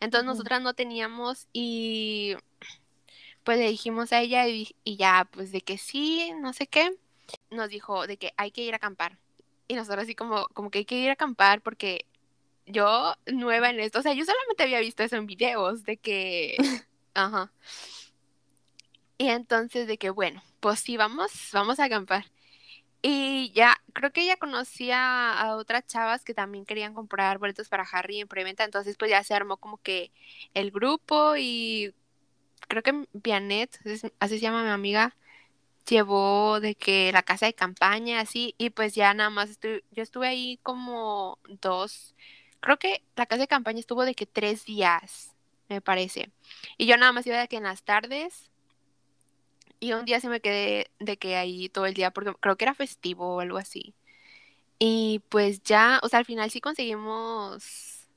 [0.00, 2.36] Entonces nosotras no teníamos y
[3.44, 6.96] pues le dijimos a ella y, ya, pues de que sí, no sé qué,
[7.50, 9.18] nos dijo de que hay que ir a acampar.
[9.68, 12.06] Y nosotros así como, como que hay que ir a acampar porque
[12.66, 16.56] yo nueva en esto, o sea, yo solamente había visto eso en videos de que,
[17.14, 17.52] ajá.
[19.18, 22.26] Y entonces de que, bueno, pues sí, vamos, vamos a acampar.
[23.08, 27.84] Y ya, creo que ella conocía a otras chavas que también querían comprar boletos para
[27.84, 30.10] Harry en preventa, entonces pues ya se armó como que
[30.54, 31.94] el grupo y
[32.66, 33.78] creo que Vianet,
[34.18, 35.14] así se llama mi amiga,
[35.88, 40.26] llevó de que la casa de campaña, así, y pues ya nada más, yo estuve
[40.26, 42.16] ahí como dos,
[42.58, 45.32] creo que la casa de campaña estuvo de que tres días,
[45.68, 46.30] me parece,
[46.76, 48.50] y yo nada más iba de que en las tardes
[49.80, 52.64] y un día sí me quedé de que ahí todo el día porque creo que
[52.64, 53.94] era festivo o algo así.
[54.78, 58.08] Y pues ya, o sea, al final sí conseguimos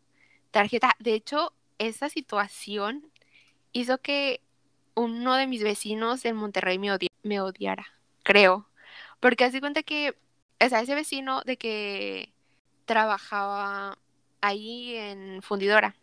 [0.52, 0.96] tarjeta.
[1.00, 3.12] De hecho, esa situación
[3.74, 4.42] hizo que
[4.96, 7.88] uno de mis vecinos en Monterrey me, me odiara,
[8.24, 8.68] creo.
[9.20, 10.16] Porque hace cuenta que,
[10.62, 12.34] o sea, ese vecino de que
[12.86, 13.98] trabajaba
[14.42, 15.96] ahí en fundidora.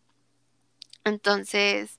[1.04, 1.98] Entonces,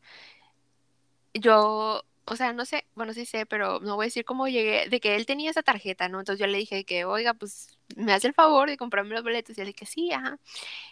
[1.33, 4.89] yo, o sea, no sé, bueno, sí sé, pero no voy a decir cómo llegué,
[4.89, 6.19] de que él tenía esa tarjeta, ¿no?
[6.19, 9.57] Entonces yo le dije que, oiga, pues me hace el favor de comprarme los boletos.
[9.57, 10.39] Y él dije, sí, ajá.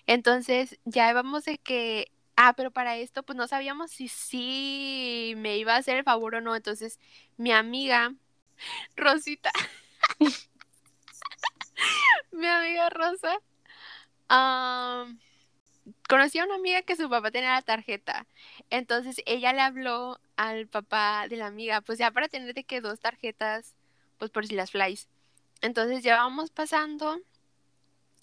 [0.08, 5.58] Entonces ya vamos de que, ah, pero para esto, pues no sabíamos si sí me
[5.58, 6.56] iba a hacer el favor o no.
[6.56, 7.00] Entonces
[7.38, 8.14] mi amiga,
[8.98, 9.52] Rosita,
[12.32, 13.38] mi amiga Rosa,
[14.30, 15.20] um,
[16.16, 18.26] conocí a una amiga que su papá tenía la tarjeta.
[18.70, 22.80] Entonces ella le habló al papá de la amiga, pues ya para tener de que
[22.80, 23.76] dos tarjetas,
[24.18, 25.10] pues por si las flies.
[25.62, 27.20] Entonces ya vamos pasando,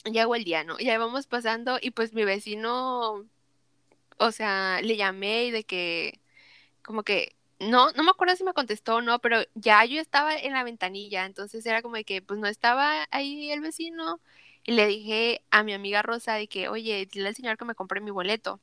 [0.05, 0.78] llegó el día, ¿no?
[0.78, 3.26] Ya vamos pasando y pues mi vecino,
[4.16, 6.18] o sea, le llamé y de que,
[6.83, 10.35] como que, no, no me acuerdo si me contestó o no, pero ya yo estaba
[10.35, 14.18] en la ventanilla, entonces era como de que, pues no estaba ahí el vecino
[14.64, 17.75] y le dije a mi amiga Rosa de que, oye, dile al señor que me
[17.75, 18.61] compre mi boleto.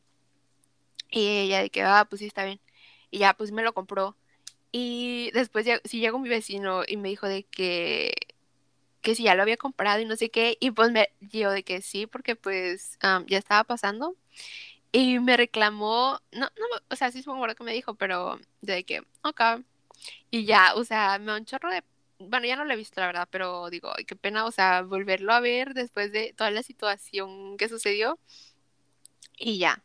[1.11, 2.61] Y ella de que, ah, pues sí, está bien.
[3.11, 4.15] Y ya, pues me lo compró.
[4.71, 8.13] Y después sí llegó mi vecino y me dijo de que,
[9.01, 10.57] que si ya lo había comprado y no sé qué.
[10.59, 14.15] Y pues me yo de que sí, porque pues ya estaba pasando.
[14.91, 19.03] Y me reclamó, no, no, o sea, sí acuerdo que me dijo, pero de que,
[19.23, 19.63] ok.
[20.31, 21.83] Y ya, o sea, me da un chorro de
[22.19, 25.33] bueno, ya no lo he visto, la verdad, pero digo, qué pena, o sea, volverlo
[25.33, 28.19] a ver después de toda la situación que sucedió.
[29.37, 29.83] Y ya.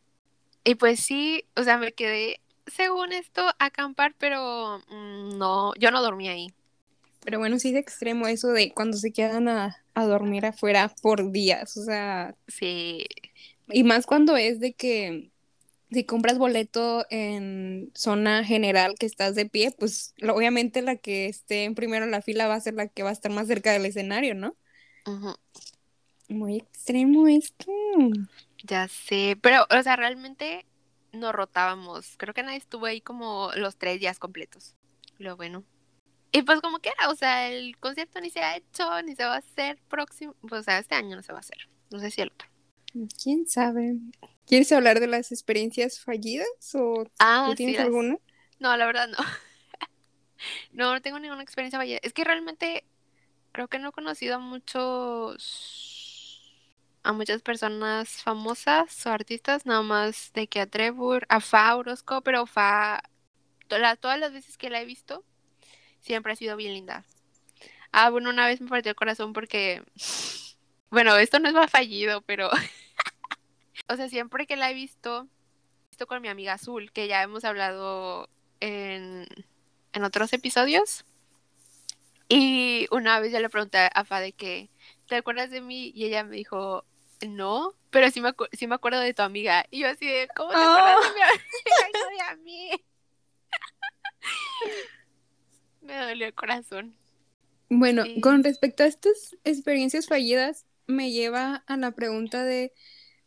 [0.64, 5.90] Y pues sí, o sea, me quedé, según esto, a acampar, pero mm, no, yo
[5.90, 6.52] no dormí ahí.
[7.20, 11.30] Pero bueno, sí es extremo eso de cuando se quedan a, a dormir afuera por
[11.30, 12.34] días, o sea.
[12.48, 13.06] Sí.
[13.68, 15.30] Y más cuando es de que
[15.94, 21.64] si compras boleto en zona general que estás de pie, pues obviamente la que esté
[21.64, 23.72] en primero en la fila va a ser la que va a estar más cerca
[23.72, 24.57] del escenario, ¿no?
[26.28, 27.72] Muy extremo esto.
[28.62, 30.66] Ya sé, pero, o sea, realmente
[31.12, 32.14] nos rotábamos.
[32.16, 34.74] Creo que nadie estuvo ahí como los tres días completos.
[35.18, 35.64] Lo bueno.
[36.33, 39.24] Y pues como que era, o sea, el concierto ni se ha hecho, ni se
[39.24, 41.68] va a hacer próximo, pues, o sea, este año no se va a hacer.
[41.90, 42.48] No sé si el otro.
[43.22, 43.96] ¿Quién sabe?
[44.46, 48.18] ¿Quieres hablar de las experiencias fallidas o ah, tienes alguna?
[48.59, 49.16] No, la verdad no.
[50.72, 51.98] no, no tengo ninguna experiencia fallida.
[52.02, 52.85] Es que realmente
[53.52, 55.80] creo que no he conocido a muchos
[57.02, 62.22] a muchas personas famosas o artistas, nada más de que a Trevor, a Fa Orozco,
[62.22, 63.02] pero Fa
[63.68, 65.24] todas las veces que la he visto
[66.00, 67.04] siempre ha sido bien linda.
[67.92, 69.83] Ah, bueno, una vez me partió el corazón porque
[70.90, 72.50] bueno, esto no es más fallido, pero
[73.88, 75.28] O sea, siempre que la he visto,
[75.90, 78.28] visto con mi amiga Azul, que ya hemos hablado
[78.60, 79.26] en,
[79.92, 81.04] en otros episodios.
[82.28, 84.70] Y una vez yo le pregunté a Fa de que,
[85.06, 85.92] ¿te acuerdas de mí?
[85.94, 86.84] Y ella me dijo,
[87.28, 89.64] no, pero sí me, sí me acuerdo de tu amiga.
[89.70, 91.40] Y yo así de, ¿cómo te acuerdas de mi amiga
[91.88, 92.70] y no de a mí?
[95.82, 96.96] me dolió el corazón.
[97.68, 102.72] Bueno, con respecto a estas experiencias fallidas, me lleva a la pregunta de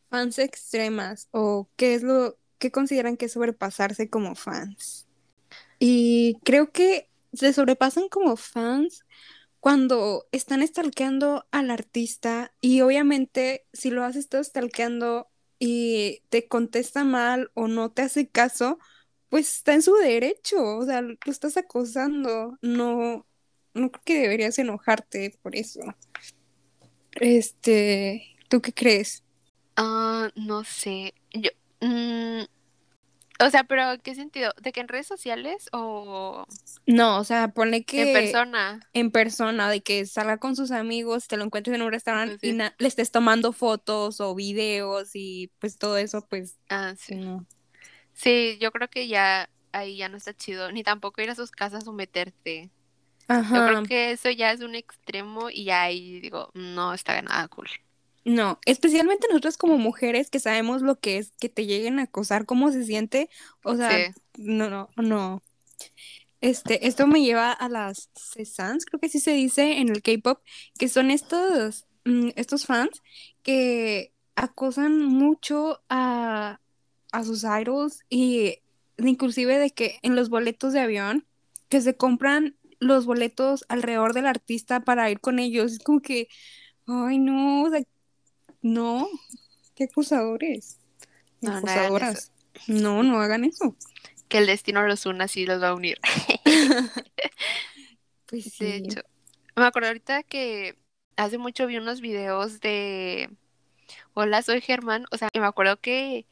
[0.10, 5.08] fans extremas o qué es lo que consideran que es sobrepasarse como fans.
[5.80, 9.06] Y creo que se sobrepasan como fans
[9.60, 15.28] cuando están stalkeando al artista y obviamente si lo has estado stalkeando
[15.60, 18.80] y te contesta mal o no te hace caso,
[19.30, 23.26] pues está en su derecho, o sea, lo estás acosando, no,
[23.74, 25.82] no creo que deberías enojarte por eso.
[27.20, 29.24] Este, ¿tú qué crees?
[29.78, 31.14] Ah, no sé.
[31.34, 31.50] Yo,
[31.82, 32.42] mm,
[33.40, 34.52] o sea, pero ¿qué sentido?
[34.62, 36.46] ¿De que en redes sociales o
[36.88, 38.80] No, o sea, pone que en persona?
[38.94, 42.54] en persona, de que salga con sus amigos, te lo encuentres en un restaurante y
[42.54, 47.20] le estés tomando fotos o videos y pues todo eso, pues Ah, sí.
[48.14, 51.52] Sí, yo creo que ya ahí ya no está chido, ni tampoco ir a sus
[51.52, 52.72] casas o meterte.
[53.30, 57.68] Yo creo que eso ya es un extremo y ahí digo, no está nada cool.
[58.28, 62.46] No, especialmente nosotros como mujeres que sabemos lo que es que te lleguen a acosar,
[62.46, 63.30] cómo se siente,
[63.64, 65.42] o sea, no, no, no.
[66.42, 70.42] Este, esto me lleva a las Cesans, creo que sí se dice en el K-pop,
[70.78, 73.02] que son estos, mm, estos fans
[73.44, 76.60] que acosan mucho a,
[77.14, 78.60] a sus idols y
[78.98, 81.26] inclusive de que en los boletos de avión,
[81.70, 86.28] que se compran los boletos alrededor del artista para ir con ellos, es como que,
[86.88, 87.82] ay no, o sea,
[88.74, 89.08] no,
[89.76, 90.78] qué acusadores.
[91.42, 92.32] No, acusadoras.
[92.68, 93.76] No, no hagan eso.
[94.28, 96.00] que el destino los una así los va a unir.
[98.30, 98.66] Pues sí.
[98.66, 99.00] De hecho,
[99.56, 100.78] me acuerdo ahorita que
[101.16, 103.30] hace mucho vi unos videos de
[104.14, 105.06] Hola, soy Germán.
[105.12, 106.26] O sea, y me acuerdo que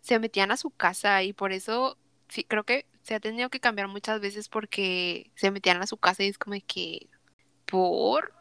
[0.00, 3.60] se metían a su casa y por eso sí, creo que se ha tenido que
[3.60, 7.08] cambiar muchas veces porque se metían a su casa y es como que
[7.66, 8.32] por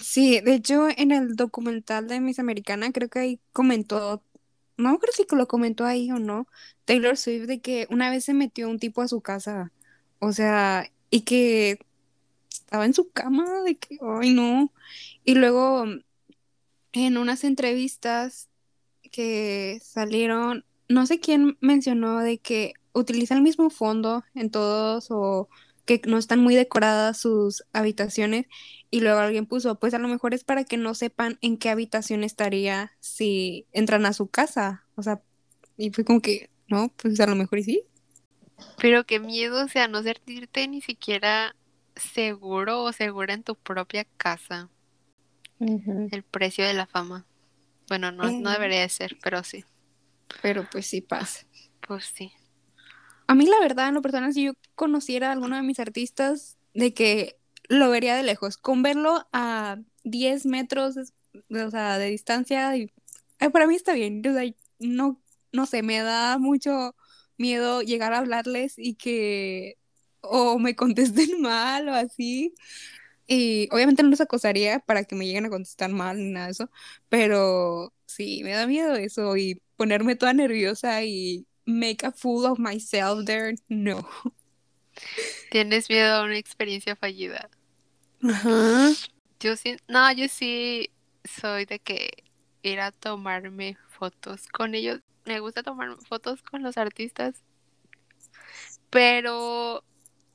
[0.00, 4.22] Sí, de hecho, en el documental de Miss Americana, creo que ahí comentó,
[4.76, 6.48] no creo si lo comentó ahí o no,
[6.84, 9.72] Taylor Swift, de que una vez se metió un tipo a su casa,
[10.20, 11.78] o sea, y que
[12.50, 14.72] estaba en su cama, de que, ay, no.
[15.24, 15.84] Y luego,
[16.92, 18.48] en unas entrevistas
[19.12, 25.48] que salieron, no sé quién mencionó de que utiliza el mismo fondo en todos o
[25.84, 28.46] que no están muy decoradas sus habitaciones
[28.90, 31.70] y luego alguien puso, pues a lo mejor es para que no sepan en qué
[31.70, 35.20] habitación estaría si entran a su casa, o sea,
[35.76, 37.82] y fue como que, no, pues a lo mejor y sí.
[38.80, 41.56] Pero qué miedo, o sea, no sentirte ni siquiera
[41.96, 44.68] seguro o segura en tu propia casa.
[45.58, 47.26] El precio de la fama.
[47.88, 49.64] Bueno, no, no debería de ser, pero sí.
[50.42, 51.46] Pero pues sí pasa.
[51.80, 52.32] Pues sí.
[53.26, 56.58] A mí la verdad, en lo personal, si yo conociera a alguno de mis artistas,
[56.74, 60.96] de que lo vería de lejos, con verlo a 10 metros,
[61.50, 62.90] o sea, de distancia, y,
[63.38, 64.22] ay, para mí está bien,
[64.78, 65.20] no,
[65.52, 66.94] no sé, me da mucho
[67.38, 69.78] miedo llegar a hablarles y que
[70.20, 72.54] o me contesten mal o así,
[73.26, 76.52] y obviamente no los acosaría para que me lleguen a contestar mal ni nada de
[76.52, 76.70] eso,
[77.08, 82.58] pero sí, me da miedo eso y ponerme toda nerviosa y make a fool of
[82.58, 84.06] myself there, no.
[85.50, 87.50] ¿Tienes miedo a una experiencia fallida?
[88.22, 88.92] Ajá.
[89.40, 90.90] Yo sí, no, yo sí
[91.24, 92.24] soy de que
[92.62, 95.00] ir a tomarme fotos con ellos.
[95.24, 97.42] Me gusta tomar fotos con los artistas.
[98.90, 99.84] Pero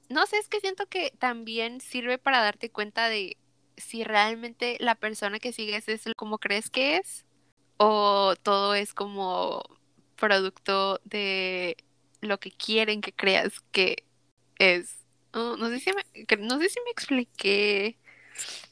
[0.10, 3.38] no sé, es que siento que también sirve para darte cuenta de
[3.78, 7.26] si realmente la persona que sigues es como crees que es
[7.78, 9.64] o todo es como
[10.20, 11.78] producto de
[12.22, 14.06] lo que quieren que creas que
[14.60, 15.06] es.
[15.34, 16.06] Oh, no sé si me,
[16.40, 17.98] no sé si me expliqué.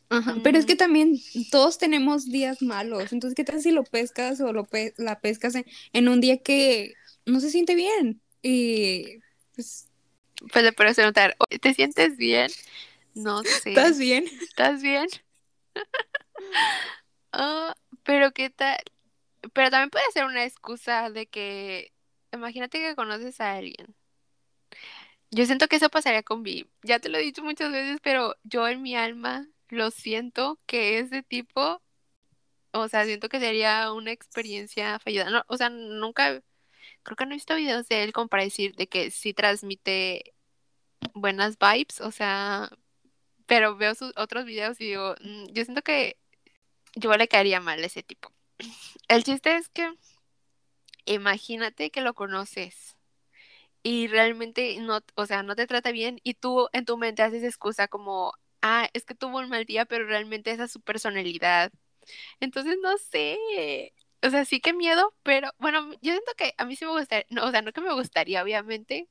[0.10, 0.78] Ajá, pero es que Mm.
[0.78, 1.16] también
[1.52, 5.56] todos tenemos días malos, entonces ¿qué tal si lo pescas o lo pe- la pescas
[5.56, 6.94] en, en un día que
[7.26, 8.22] no se siente bien?
[8.42, 9.20] Y
[9.54, 9.90] pues,
[10.52, 12.52] Pues le puedes preguntar, "Oye, ¿te sientes bien?
[13.16, 13.76] No sé.
[13.76, 14.26] ¿estás bien?
[14.40, 15.08] ¿Estás bien?
[17.32, 17.74] Ah,
[18.04, 18.78] pero qué tal.
[19.58, 21.92] Pero también puede ser una excusa de que,
[22.32, 23.96] imagínate que conoces a alguien.
[25.32, 26.70] Yo siento que eso pasaría con Vi.
[26.84, 31.00] Ya te lo he dicho muchas veces, pero yo en mi alma lo siento que
[31.00, 31.82] ese tipo,
[32.74, 35.30] o sea, siento que sería una experiencia fallida.
[35.32, 36.42] No, o sea, nunca,
[37.04, 40.36] creo que no he visto videos de él como para decir de que sí transmite
[41.14, 42.70] buenas vibes, o sea,
[43.48, 46.18] pero veo sus otros videos y digo, "Mm, yo siento que
[46.96, 48.32] yo le caería mal a ese tipo.
[49.08, 49.92] El chiste es que
[51.06, 52.96] imagínate que lo conoces
[53.84, 57.44] y realmente no, o sea, no te trata bien y tú en tu mente haces
[57.44, 61.72] excusa como, ah, es que tuvo un mal día, pero realmente esa es su personalidad.
[62.40, 63.38] Entonces, no sé.
[64.24, 67.26] O sea, sí que miedo, pero bueno, yo siento que a mí sí me gustaría,
[67.30, 69.10] no, o sea, no que me gustaría, obviamente,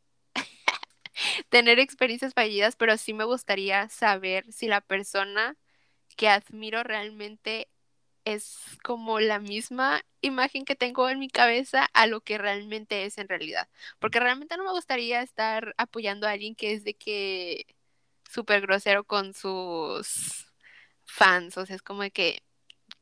[1.49, 5.57] tener experiencias fallidas, pero sí me gustaría saber si la persona
[6.17, 7.69] que admiro realmente
[8.27, 13.19] es como la misma imagen que tengo en mi cabeza a lo que realmente es
[13.19, 13.69] en realidad.
[14.01, 17.67] Porque realmente no me gustaría estar apoyando a alguien que es de que
[18.29, 20.53] súper grosero con sus
[21.05, 21.57] fans.
[21.57, 22.43] O sea, es como de que,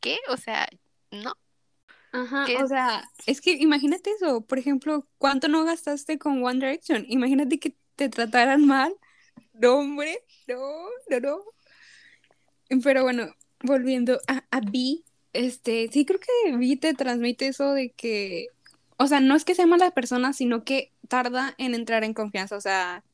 [0.00, 0.18] ¿qué?
[0.28, 0.68] O sea,
[1.10, 1.32] no.
[2.12, 2.62] Ajá, ¿Qué?
[2.62, 7.06] o sea, es que imagínate eso, por ejemplo, ¿cuánto no gastaste con One Direction?
[7.08, 8.94] Imagínate que te trataran mal.
[9.54, 11.44] No, hombre, no, no, no.
[12.82, 15.04] Pero bueno, volviendo a, a Vi,
[15.34, 18.46] este, sí creo que Vi te transmite eso de que,
[18.96, 22.56] o sea, no es que sea mala persona, sino que tarda en entrar en confianza,
[22.56, 23.04] o sea,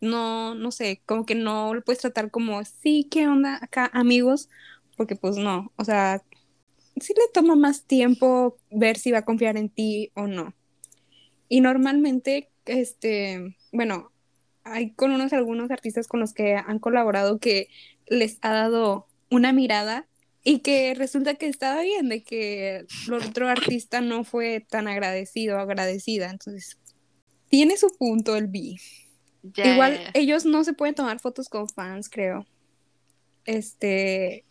[0.00, 4.48] no, no sé, como que no lo puedes tratar como, sí, ¿qué onda acá, amigos?
[4.96, 6.22] Porque pues no, o sea,
[7.00, 10.54] sí le toma más tiempo ver si va a confiar en ti o no.
[11.48, 14.12] Y normalmente, este, bueno,
[14.64, 17.68] hay con unos algunos artistas con los que han colaborado que
[18.06, 20.06] les ha dado una mirada
[20.42, 25.56] y que resulta que estaba bien, de que el otro artista no fue tan agradecido
[25.56, 26.30] o agradecida.
[26.30, 26.78] Entonces,
[27.48, 28.76] tiene su punto el B.
[29.42, 32.46] Igual ellos no se pueden tomar fotos con fans, creo.
[33.44, 34.44] Este,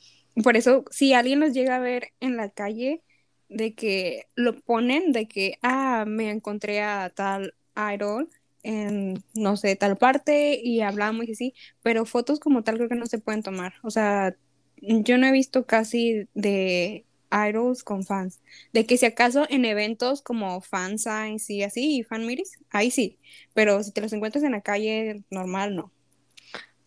[0.44, 3.02] por eso, si alguien los llega a ver en la calle,
[3.50, 8.30] de que lo ponen, de que, ah, me encontré a tal idol,
[8.62, 12.96] en, no sé, tal parte y hablamos y así, pero fotos como tal creo que
[12.96, 13.74] no se pueden tomar.
[13.84, 14.36] O sea,
[14.82, 18.42] yo no he visto casi de idols con fans.
[18.74, 23.20] De que si acaso en eventos como fansigns y así, y fan meetings, ahí sí.
[23.54, 25.92] Pero si te los encuentras en la calle, normal, no.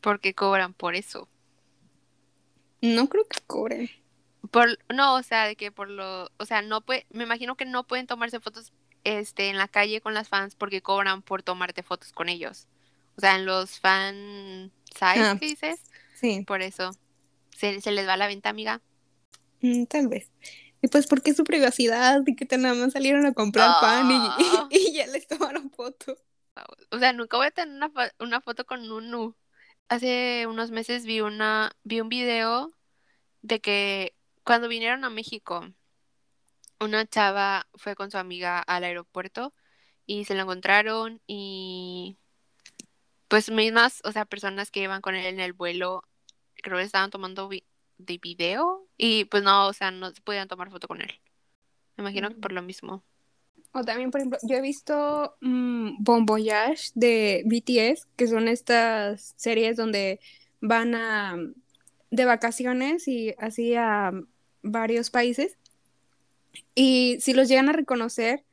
[0.01, 1.29] Porque cobran por eso.
[2.81, 3.91] No creo que cobren.
[4.51, 7.65] Por, no, o sea, de que por lo, o sea, no puede, me imagino que
[7.65, 8.73] no pueden tomarse fotos
[9.05, 12.67] este, en la calle con las fans porque cobran por tomarte fotos con ellos.
[13.17, 15.81] O sea, en los fan sites Ah, dices,
[16.15, 16.93] Sí, por eso.
[17.63, 18.81] Se, se les va la venta, amiga.
[19.61, 20.33] mm, tal vez.
[20.83, 24.11] Y pues porque es su privacidad y que te nada más salieron a comprar pan
[24.11, 24.69] y, Ah.
[24.71, 26.17] y, ya les tomaron foto.
[26.91, 29.37] O sea, nunca voy a tener una, fo- una foto con Nunu.
[29.89, 32.73] Hace unos meses vi una, vi un video
[33.43, 35.69] de que cuando vinieron a México,
[36.81, 39.55] una chava fue con su amiga al aeropuerto
[40.05, 42.17] y se la encontraron y
[43.29, 46.03] pues mismas, o sea, personas que iban con él en el vuelo,
[46.63, 47.65] creo que estaban tomando vi-
[47.99, 51.11] de video y pues no, o sea, no se podían tomar foto con él.
[51.97, 52.41] Me imagino que Mm.
[52.41, 53.05] por lo mismo.
[53.73, 59.35] O también, por ejemplo, yo he visto mm, Bon Voyage de BTS, que son estas
[59.37, 60.21] series donde
[60.61, 61.37] van a
[62.11, 64.13] de vacaciones y así a
[64.63, 65.57] varios países.
[66.75, 68.45] Y si los llegan a reconocer,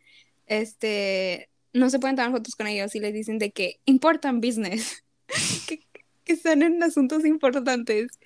[0.47, 5.03] este, no se pueden tomar fotos con ellos y les dicen de que important business,
[5.68, 5.82] que,
[6.30, 8.19] que están en asuntos importantes.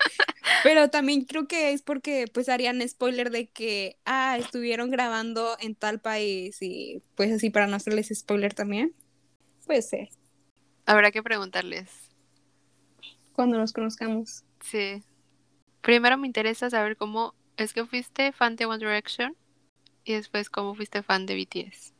[0.61, 5.73] Pero también creo que es porque pues harían spoiler de que, ah, estuvieron grabando en
[5.73, 8.93] tal país y pues así para no hacerles spoiler también.
[9.65, 10.09] Puede ser,
[10.85, 11.89] Habrá que preguntarles.
[13.31, 14.43] cuando nos conozcamos.
[14.61, 15.01] Sí.
[15.81, 19.35] Primero me interesa saber cómo es que fuiste fan de One Direction
[20.03, 21.93] y después cómo fuiste fan de BTS.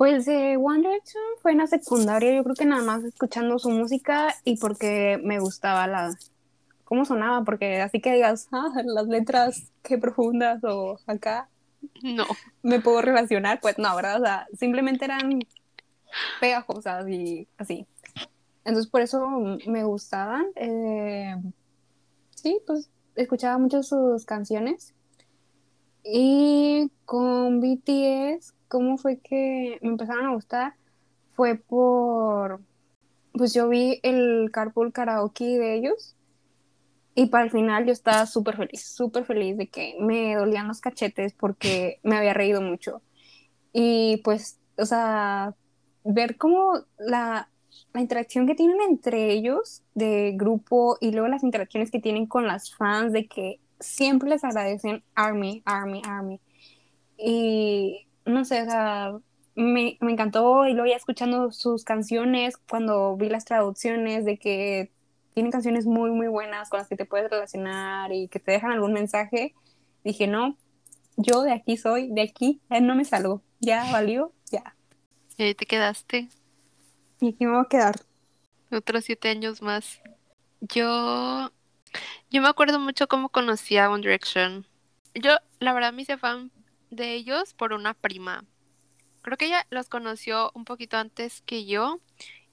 [0.00, 3.68] Pues de One Direction fue en la secundaria, yo creo que nada más escuchando su
[3.68, 6.16] música y porque me gustaba la
[6.84, 11.50] cómo sonaba, porque así que digas, ah, las letras qué profundas o acá
[12.02, 12.24] No.
[12.62, 14.22] me puedo relacionar, pues no, ¿verdad?
[14.22, 15.38] O sea, simplemente eran
[16.40, 17.86] pegajosas y así.
[18.64, 19.28] Entonces por eso
[19.66, 20.46] me gustaban.
[20.56, 21.36] eh,
[22.34, 24.94] sí, pues escuchaba mucho sus canciones.
[26.02, 30.74] Y con BTS, ¿cómo fue que me empezaron a gustar?
[31.34, 32.60] Fue por,
[33.32, 36.16] pues yo vi el Carpool Karaoke de ellos
[37.14, 40.80] y para el final yo estaba súper feliz, súper feliz de que me dolían los
[40.80, 43.02] cachetes porque me había reído mucho.
[43.72, 45.54] Y pues, o sea,
[46.04, 47.50] ver cómo la,
[47.92, 52.46] la interacción que tienen entre ellos de grupo y luego las interacciones que tienen con
[52.46, 56.40] las fans de que siempre les agradecen Army, Army, Army.
[57.18, 59.12] Y no sé, o sea,
[59.54, 64.92] me, me encantó y luego ya escuchando sus canciones, cuando vi las traducciones de que
[65.34, 68.72] tienen canciones muy, muy buenas con las que te puedes relacionar y que te dejan
[68.72, 69.54] algún mensaje,
[70.04, 70.58] dije, no,
[71.16, 74.76] yo de aquí soy, de aquí eh, no me salgo, ya valió, ya.
[75.36, 76.28] Y ahí te quedaste
[77.20, 77.96] Y aquí me voy a quedar.
[78.70, 80.00] otros siete años más.
[80.60, 81.52] Yo,
[82.30, 84.66] yo me acuerdo mucho cómo conocí a One Direction.
[85.14, 86.52] Yo, la verdad, me hice fan
[86.90, 88.44] de ellos por una prima.
[89.22, 92.00] Creo que ella los conoció un poquito antes que yo.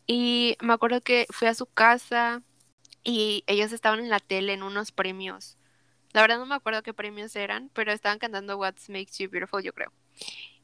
[0.06, 2.42] Y me acuerdo que fui a su casa
[3.04, 5.58] y ellos estaban en la tele en unos premios.
[6.14, 9.64] La verdad no me acuerdo qué premios eran, pero estaban cantando What Makes You Beautiful,
[9.64, 9.92] yo creo.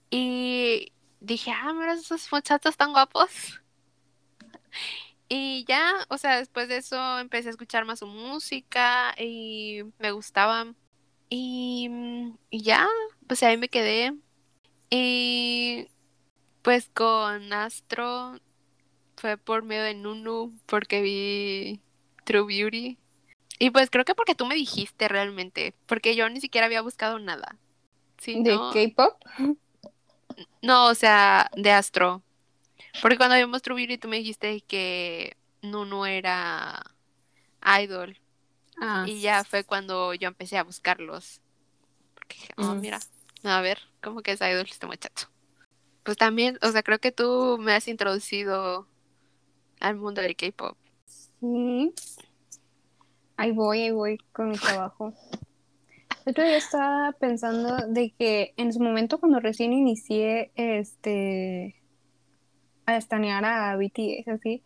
[0.10, 3.62] Y dije, ah, mira esos muchachos tan guapos.
[5.30, 10.12] Y ya, o sea, después de eso empecé a escuchar más su música y me
[10.12, 10.74] gustaba.
[11.36, 12.88] Y, mm, y ya,
[13.26, 14.14] pues ahí me quedé.
[14.92, 15.88] Y
[16.62, 18.40] pues con Astro
[19.18, 21.82] fue por medio de Nunu, porque vi
[22.24, 23.00] True Beauty.
[23.58, 27.18] Y pues creo que porque tú me dijiste realmente, porque yo ni siquiera había buscado
[27.18, 27.58] nada.
[28.24, 29.20] ¿De no, K-pop?
[30.62, 32.22] no, o sea, de Astro.
[33.02, 36.84] Porque cuando vimos True Beauty tú me dijiste que Nunu era
[37.82, 38.20] idol.
[38.82, 41.42] Ah, Y ya fue cuando yo empecé a buscarlos.
[42.16, 42.80] Porque dije, oh, Mm.
[42.82, 43.00] mira,
[43.44, 45.28] a ver, ¿cómo que es idol este muchacho?
[46.04, 48.88] Pues también, o sea, creo que tú me has introducido
[49.80, 50.78] al mundo del K-pop.
[51.40, 51.94] sí.
[53.36, 55.14] Ahí voy, ahí voy con mi trabajo.
[56.26, 61.76] El otro día estaba pensando de que en su momento cuando recién inicié este
[62.86, 64.64] a estanear a BTS así,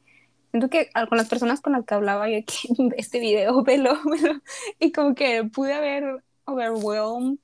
[0.51, 4.41] siento que con las personas con las que hablaba yo que este video, velo, velo,
[4.79, 7.37] y como que pude haber overwhelmed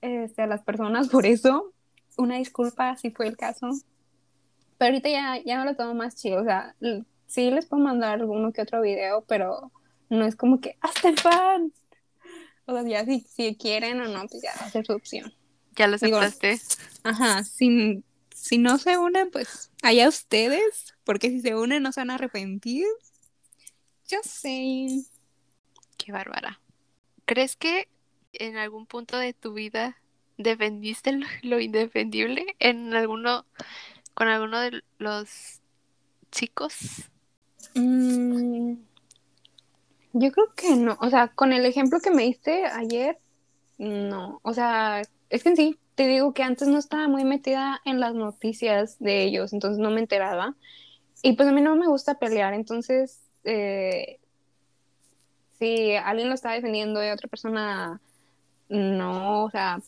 [0.00, 1.72] este, a las personas por eso.
[2.16, 3.68] Una disculpa si fue el caso.
[4.78, 6.40] Pero ahorita ya, ya me lo tomo más chido.
[6.40, 6.74] O sea,
[7.26, 9.72] sí les puedo mandar alguno que otro video, pero
[10.08, 11.72] no es como que hasta el fan.
[12.66, 15.32] O sea, ya si, si quieren o no, pues ya va a ser su opción.
[15.76, 16.58] Ya lo aceptaste.
[17.04, 18.02] ajá, si,
[18.36, 22.14] si no se unen, pues allá ustedes, porque si se unen no se van a
[22.14, 22.86] arrepentir.
[24.06, 25.04] Yo sé.
[25.96, 26.60] Qué bárbara.
[27.24, 27.88] ¿Crees que
[28.34, 29.96] en algún punto de tu vida
[30.36, 33.46] defendiste lo, indefendible en alguno
[34.14, 35.62] con alguno de los
[36.30, 36.76] chicos?
[37.74, 38.74] Mm,
[40.12, 40.98] yo creo que no.
[41.00, 43.18] O sea, con el ejemplo que me diste ayer,
[43.78, 44.40] no.
[44.42, 48.00] O sea, es que en sí, te digo que antes no estaba muy metida en
[48.00, 50.54] las noticias de ellos, entonces no me enteraba.
[51.22, 54.20] Y pues a mí no me gusta pelear, entonces eh,
[55.58, 58.00] si alguien lo estaba defendiendo y otra persona
[58.68, 59.80] no, o sea,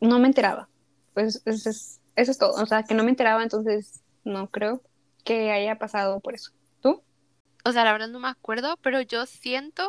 [0.00, 0.68] no me enteraba.
[1.14, 4.82] Pues eso es, eso es todo, o sea, que no me enteraba, entonces no creo
[5.24, 6.50] que haya pasado por eso.
[6.82, 7.02] ¿Tú?
[7.64, 9.88] O sea, la verdad no me acuerdo, pero yo siento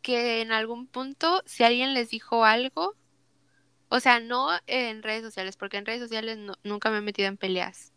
[0.00, 2.94] que en algún punto, si alguien les dijo algo,
[3.90, 7.36] o sea, no en redes sociales, porque en redes sociales nunca me he metido en
[7.36, 7.92] peleas.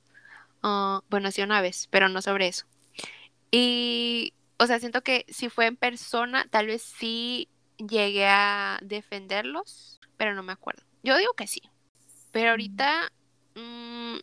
[0.61, 2.65] Ah, bueno, sí una vez, pero no sobre eso.
[3.51, 9.99] Y o sea, siento que si fue en persona, tal vez sí llegué a defenderlos,
[10.17, 10.83] pero no me acuerdo.
[11.03, 11.61] Yo digo que sí.
[12.31, 13.11] Pero ahorita,
[13.55, 14.17] mm,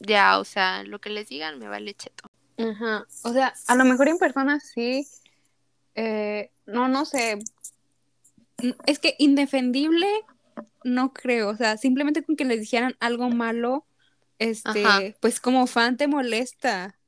[0.00, 2.30] ya, o sea, lo que les digan me vale cheto.
[2.56, 3.06] Ajá.
[3.24, 5.06] O sea, a lo mejor en persona sí.
[5.94, 7.38] Eh, no, no sé.
[8.86, 10.08] Es que indefendible,
[10.84, 11.48] no creo.
[11.48, 13.86] O sea, simplemente con que les dijeran algo malo,
[14.38, 16.98] este, pues como fan te molesta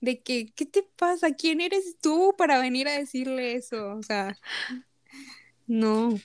[0.00, 1.32] de que, ¿qué te pasa?
[1.32, 3.96] ¿Quién eres tú para venir a decirle eso?
[3.96, 4.38] O sea,
[5.66, 6.18] no.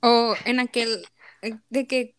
[0.00, 1.06] O en aquel,
[1.42, 2.16] eh, de que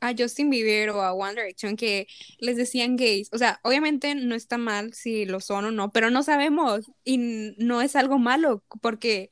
[0.00, 2.06] a Justin Bieber o a One Direction que
[2.38, 3.28] les decían gays.
[3.32, 7.54] O sea, obviamente no está mal si lo son o no, pero no sabemos y
[7.58, 9.30] no es algo malo porque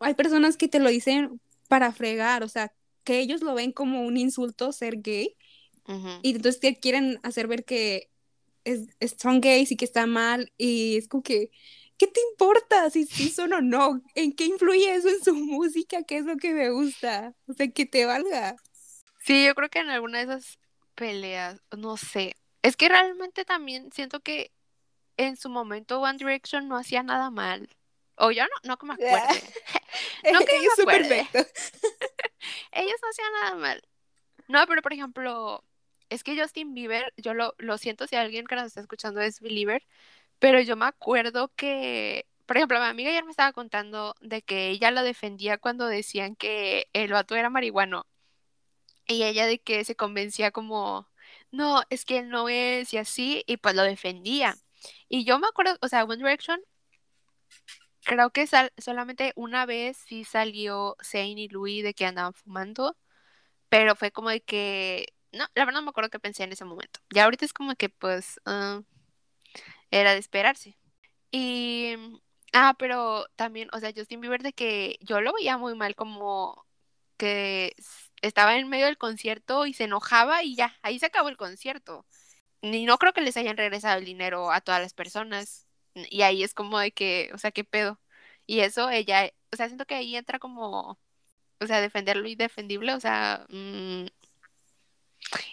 [0.00, 2.72] hay personas que te lo dicen para fregar, o sea,
[3.04, 5.36] que ellos lo ven como un insulto ser gay
[6.22, 8.10] y entonces te quieren hacer ver que
[8.64, 8.88] es,
[9.20, 11.50] son gays y que está mal y es como que,
[11.98, 14.02] ¿qué te importa si, si son o no?
[14.14, 16.02] ¿En qué influye eso en su música?
[16.02, 17.34] ¿Qué es lo que me gusta?
[17.46, 18.56] O sea, que te valga.
[19.24, 20.58] Sí, yo creo que en alguna de esas
[20.94, 22.34] peleas, no sé.
[22.62, 24.52] Es que realmente también siento que
[25.16, 27.68] en su momento One Direction no hacía nada mal.
[28.16, 29.42] O yo no, no que me acuerde.
[30.32, 31.28] no que me acuerde.
[32.74, 33.82] Ellos no hacían nada mal.
[34.48, 35.64] No, pero por ejemplo,
[36.10, 39.40] es que Justin Bieber, yo lo, lo siento si alguien que nos está escuchando es
[39.40, 39.86] Believer,
[40.40, 44.70] pero yo me acuerdo que, por ejemplo, mi amiga ayer me estaba contando de que
[44.70, 48.06] ella lo defendía cuando decían que el vato era marihuano.
[49.06, 51.08] Y ella de que se convencía como,
[51.50, 54.56] no, es que él no es y así, y pues lo defendía.
[55.08, 56.60] Y yo me acuerdo, o sea, One Direction,
[58.04, 58.46] creo que
[58.78, 62.96] solamente una vez sí salió Zayn y Louis de que andaban fumando,
[63.68, 66.64] pero fue como de que no, la verdad no me acuerdo qué pensé en ese
[66.64, 67.00] momento.
[67.14, 68.82] Ya ahorita es como que pues ah,
[69.90, 70.76] era de esperarse.
[71.30, 71.96] Y,
[72.52, 76.66] ah, pero también, o sea, Justin Bieber de que yo lo veía muy mal como
[77.16, 77.74] que
[78.22, 82.06] estaba en medio del concierto y se enojaba y ya, ahí se acabó el concierto.
[82.62, 85.66] Y no creo que les hayan regresado el dinero a todas las personas.
[85.94, 88.00] Y ahí es como de que, o sea, ¿qué pedo?
[88.46, 90.98] Y eso ella, o sea, siento que ahí entra como,
[91.60, 94.06] o sea, defender lo indefendible, o sea, mm,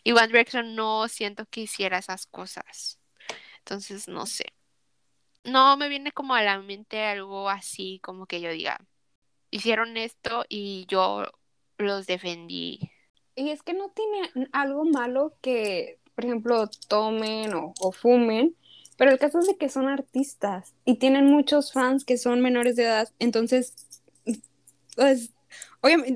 [0.03, 2.99] y One Direction no siento que hiciera esas cosas.
[3.59, 4.53] Entonces, no sé.
[5.43, 8.79] No me viene como a la mente algo así, como que yo diga,
[9.49, 11.25] hicieron esto y yo
[11.77, 12.91] los defendí.
[13.35, 18.55] Y es que no tiene algo malo que, por ejemplo, tomen o, o fumen,
[19.01, 22.75] pero el caso es de que son artistas y tienen muchos fans que son menores
[22.75, 23.73] de edad, entonces,
[24.95, 25.31] pues,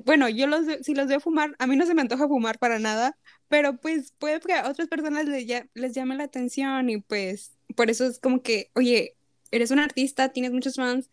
[0.06, 2.78] bueno, yo los, si los veo fumar, a mí no se me antoja fumar para
[2.78, 3.18] nada,
[3.48, 7.90] pero pues puede que a otras personas les, les llame la atención y pues por
[7.90, 9.16] eso es como que, oye,
[9.50, 11.10] eres un artista, tienes muchos fans,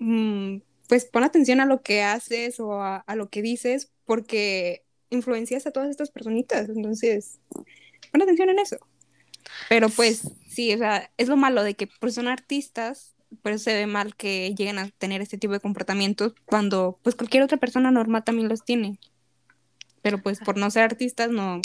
[0.00, 0.56] mm,
[0.88, 5.70] pues pon atención a lo que haces o a, lo que dices porque influencias a
[5.70, 7.38] todas estas personitas, entonces
[8.10, 8.78] pon atención en eso.
[9.68, 10.24] Pero pues
[10.54, 14.16] sí, o sea, es lo malo de que pues son artistas, pero se ve mal
[14.16, 18.48] que lleguen a tener este tipo de comportamientos cuando pues cualquier otra persona normal también
[18.48, 18.98] los tiene
[20.04, 21.62] pero pues por no ser artistas no,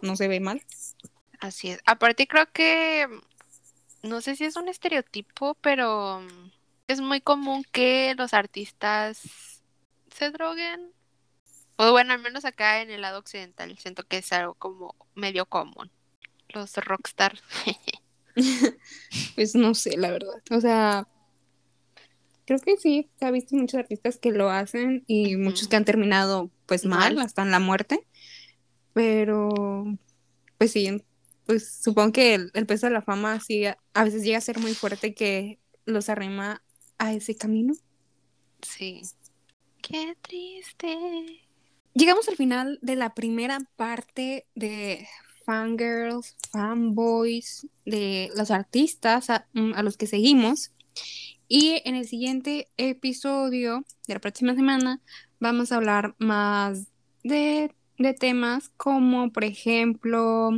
[0.00, 0.62] no se ve mal.
[1.40, 1.80] Así es.
[1.84, 3.06] Aparte creo que,
[4.02, 6.26] no sé si es un estereotipo, pero
[6.88, 9.60] es muy común que los artistas
[10.10, 10.90] se droguen.
[11.76, 15.44] O bueno, al menos acá en el lado occidental siento que es algo como medio
[15.44, 15.90] común.
[16.48, 17.42] Los rockstars.
[19.34, 20.42] pues no sé, la verdad.
[20.50, 21.08] O sea,
[22.46, 25.84] creo que sí, se ha visto muchos artistas que lo hacen y muchos que han
[25.84, 27.26] terminado pues mal, Mal.
[27.26, 28.06] hasta en la muerte.
[28.92, 29.84] Pero,
[30.58, 31.02] pues sí,
[31.46, 34.42] pues supongo que el, el peso de la fama sí a, a veces llega a
[34.42, 36.62] ser muy fuerte que los arrima
[36.98, 37.74] a ese camino.
[38.60, 39.02] Sí.
[39.80, 41.42] Qué triste.
[41.94, 45.06] Llegamos al final de la primera parte de
[45.44, 50.72] fangirls, fanboys, de los artistas a, mm, a los que seguimos.
[51.48, 55.00] Y en el siguiente episodio de la próxima semana
[55.38, 56.88] vamos a hablar más
[57.24, 60.50] de, de temas como, por ejemplo,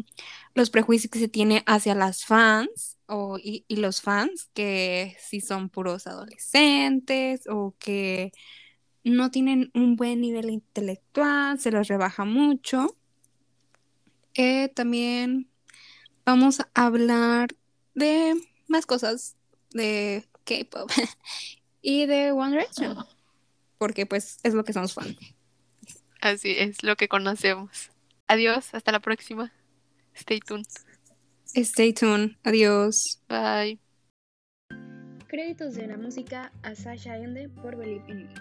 [0.55, 5.41] los prejuicios que se tiene hacia las fans o, y, y los fans, que si
[5.41, 8.32] son puros adolescentes o que
[9.05, 12.97] no tienen un buen nivel intelectual, se los rebaja mucho.
[14.35, 15.49] Eh, también
[16.24, 17.49] vamos a hablar
[17.95, 18.35] de
[18.68, 19.37] más cosas
[19.70, 20.91] de K-pop
[21.82, 22.97] y de One Direction,
[23.78, 25.16] porque pues es lo que somos fan.
[26.20, 27.91] Así es lo que conocemos.
[28.26, 29.53] Adiós, hasta la próxima.
[30.14, 30.66] Stay tuned.
[31.55, 32.37] Stay tuned.
[32.45, 33.22] Adiós.
[33.28, 33.78] Bye.
[35.28, 38.35] Créditos de la música a Sasha Ende por Believe in Me.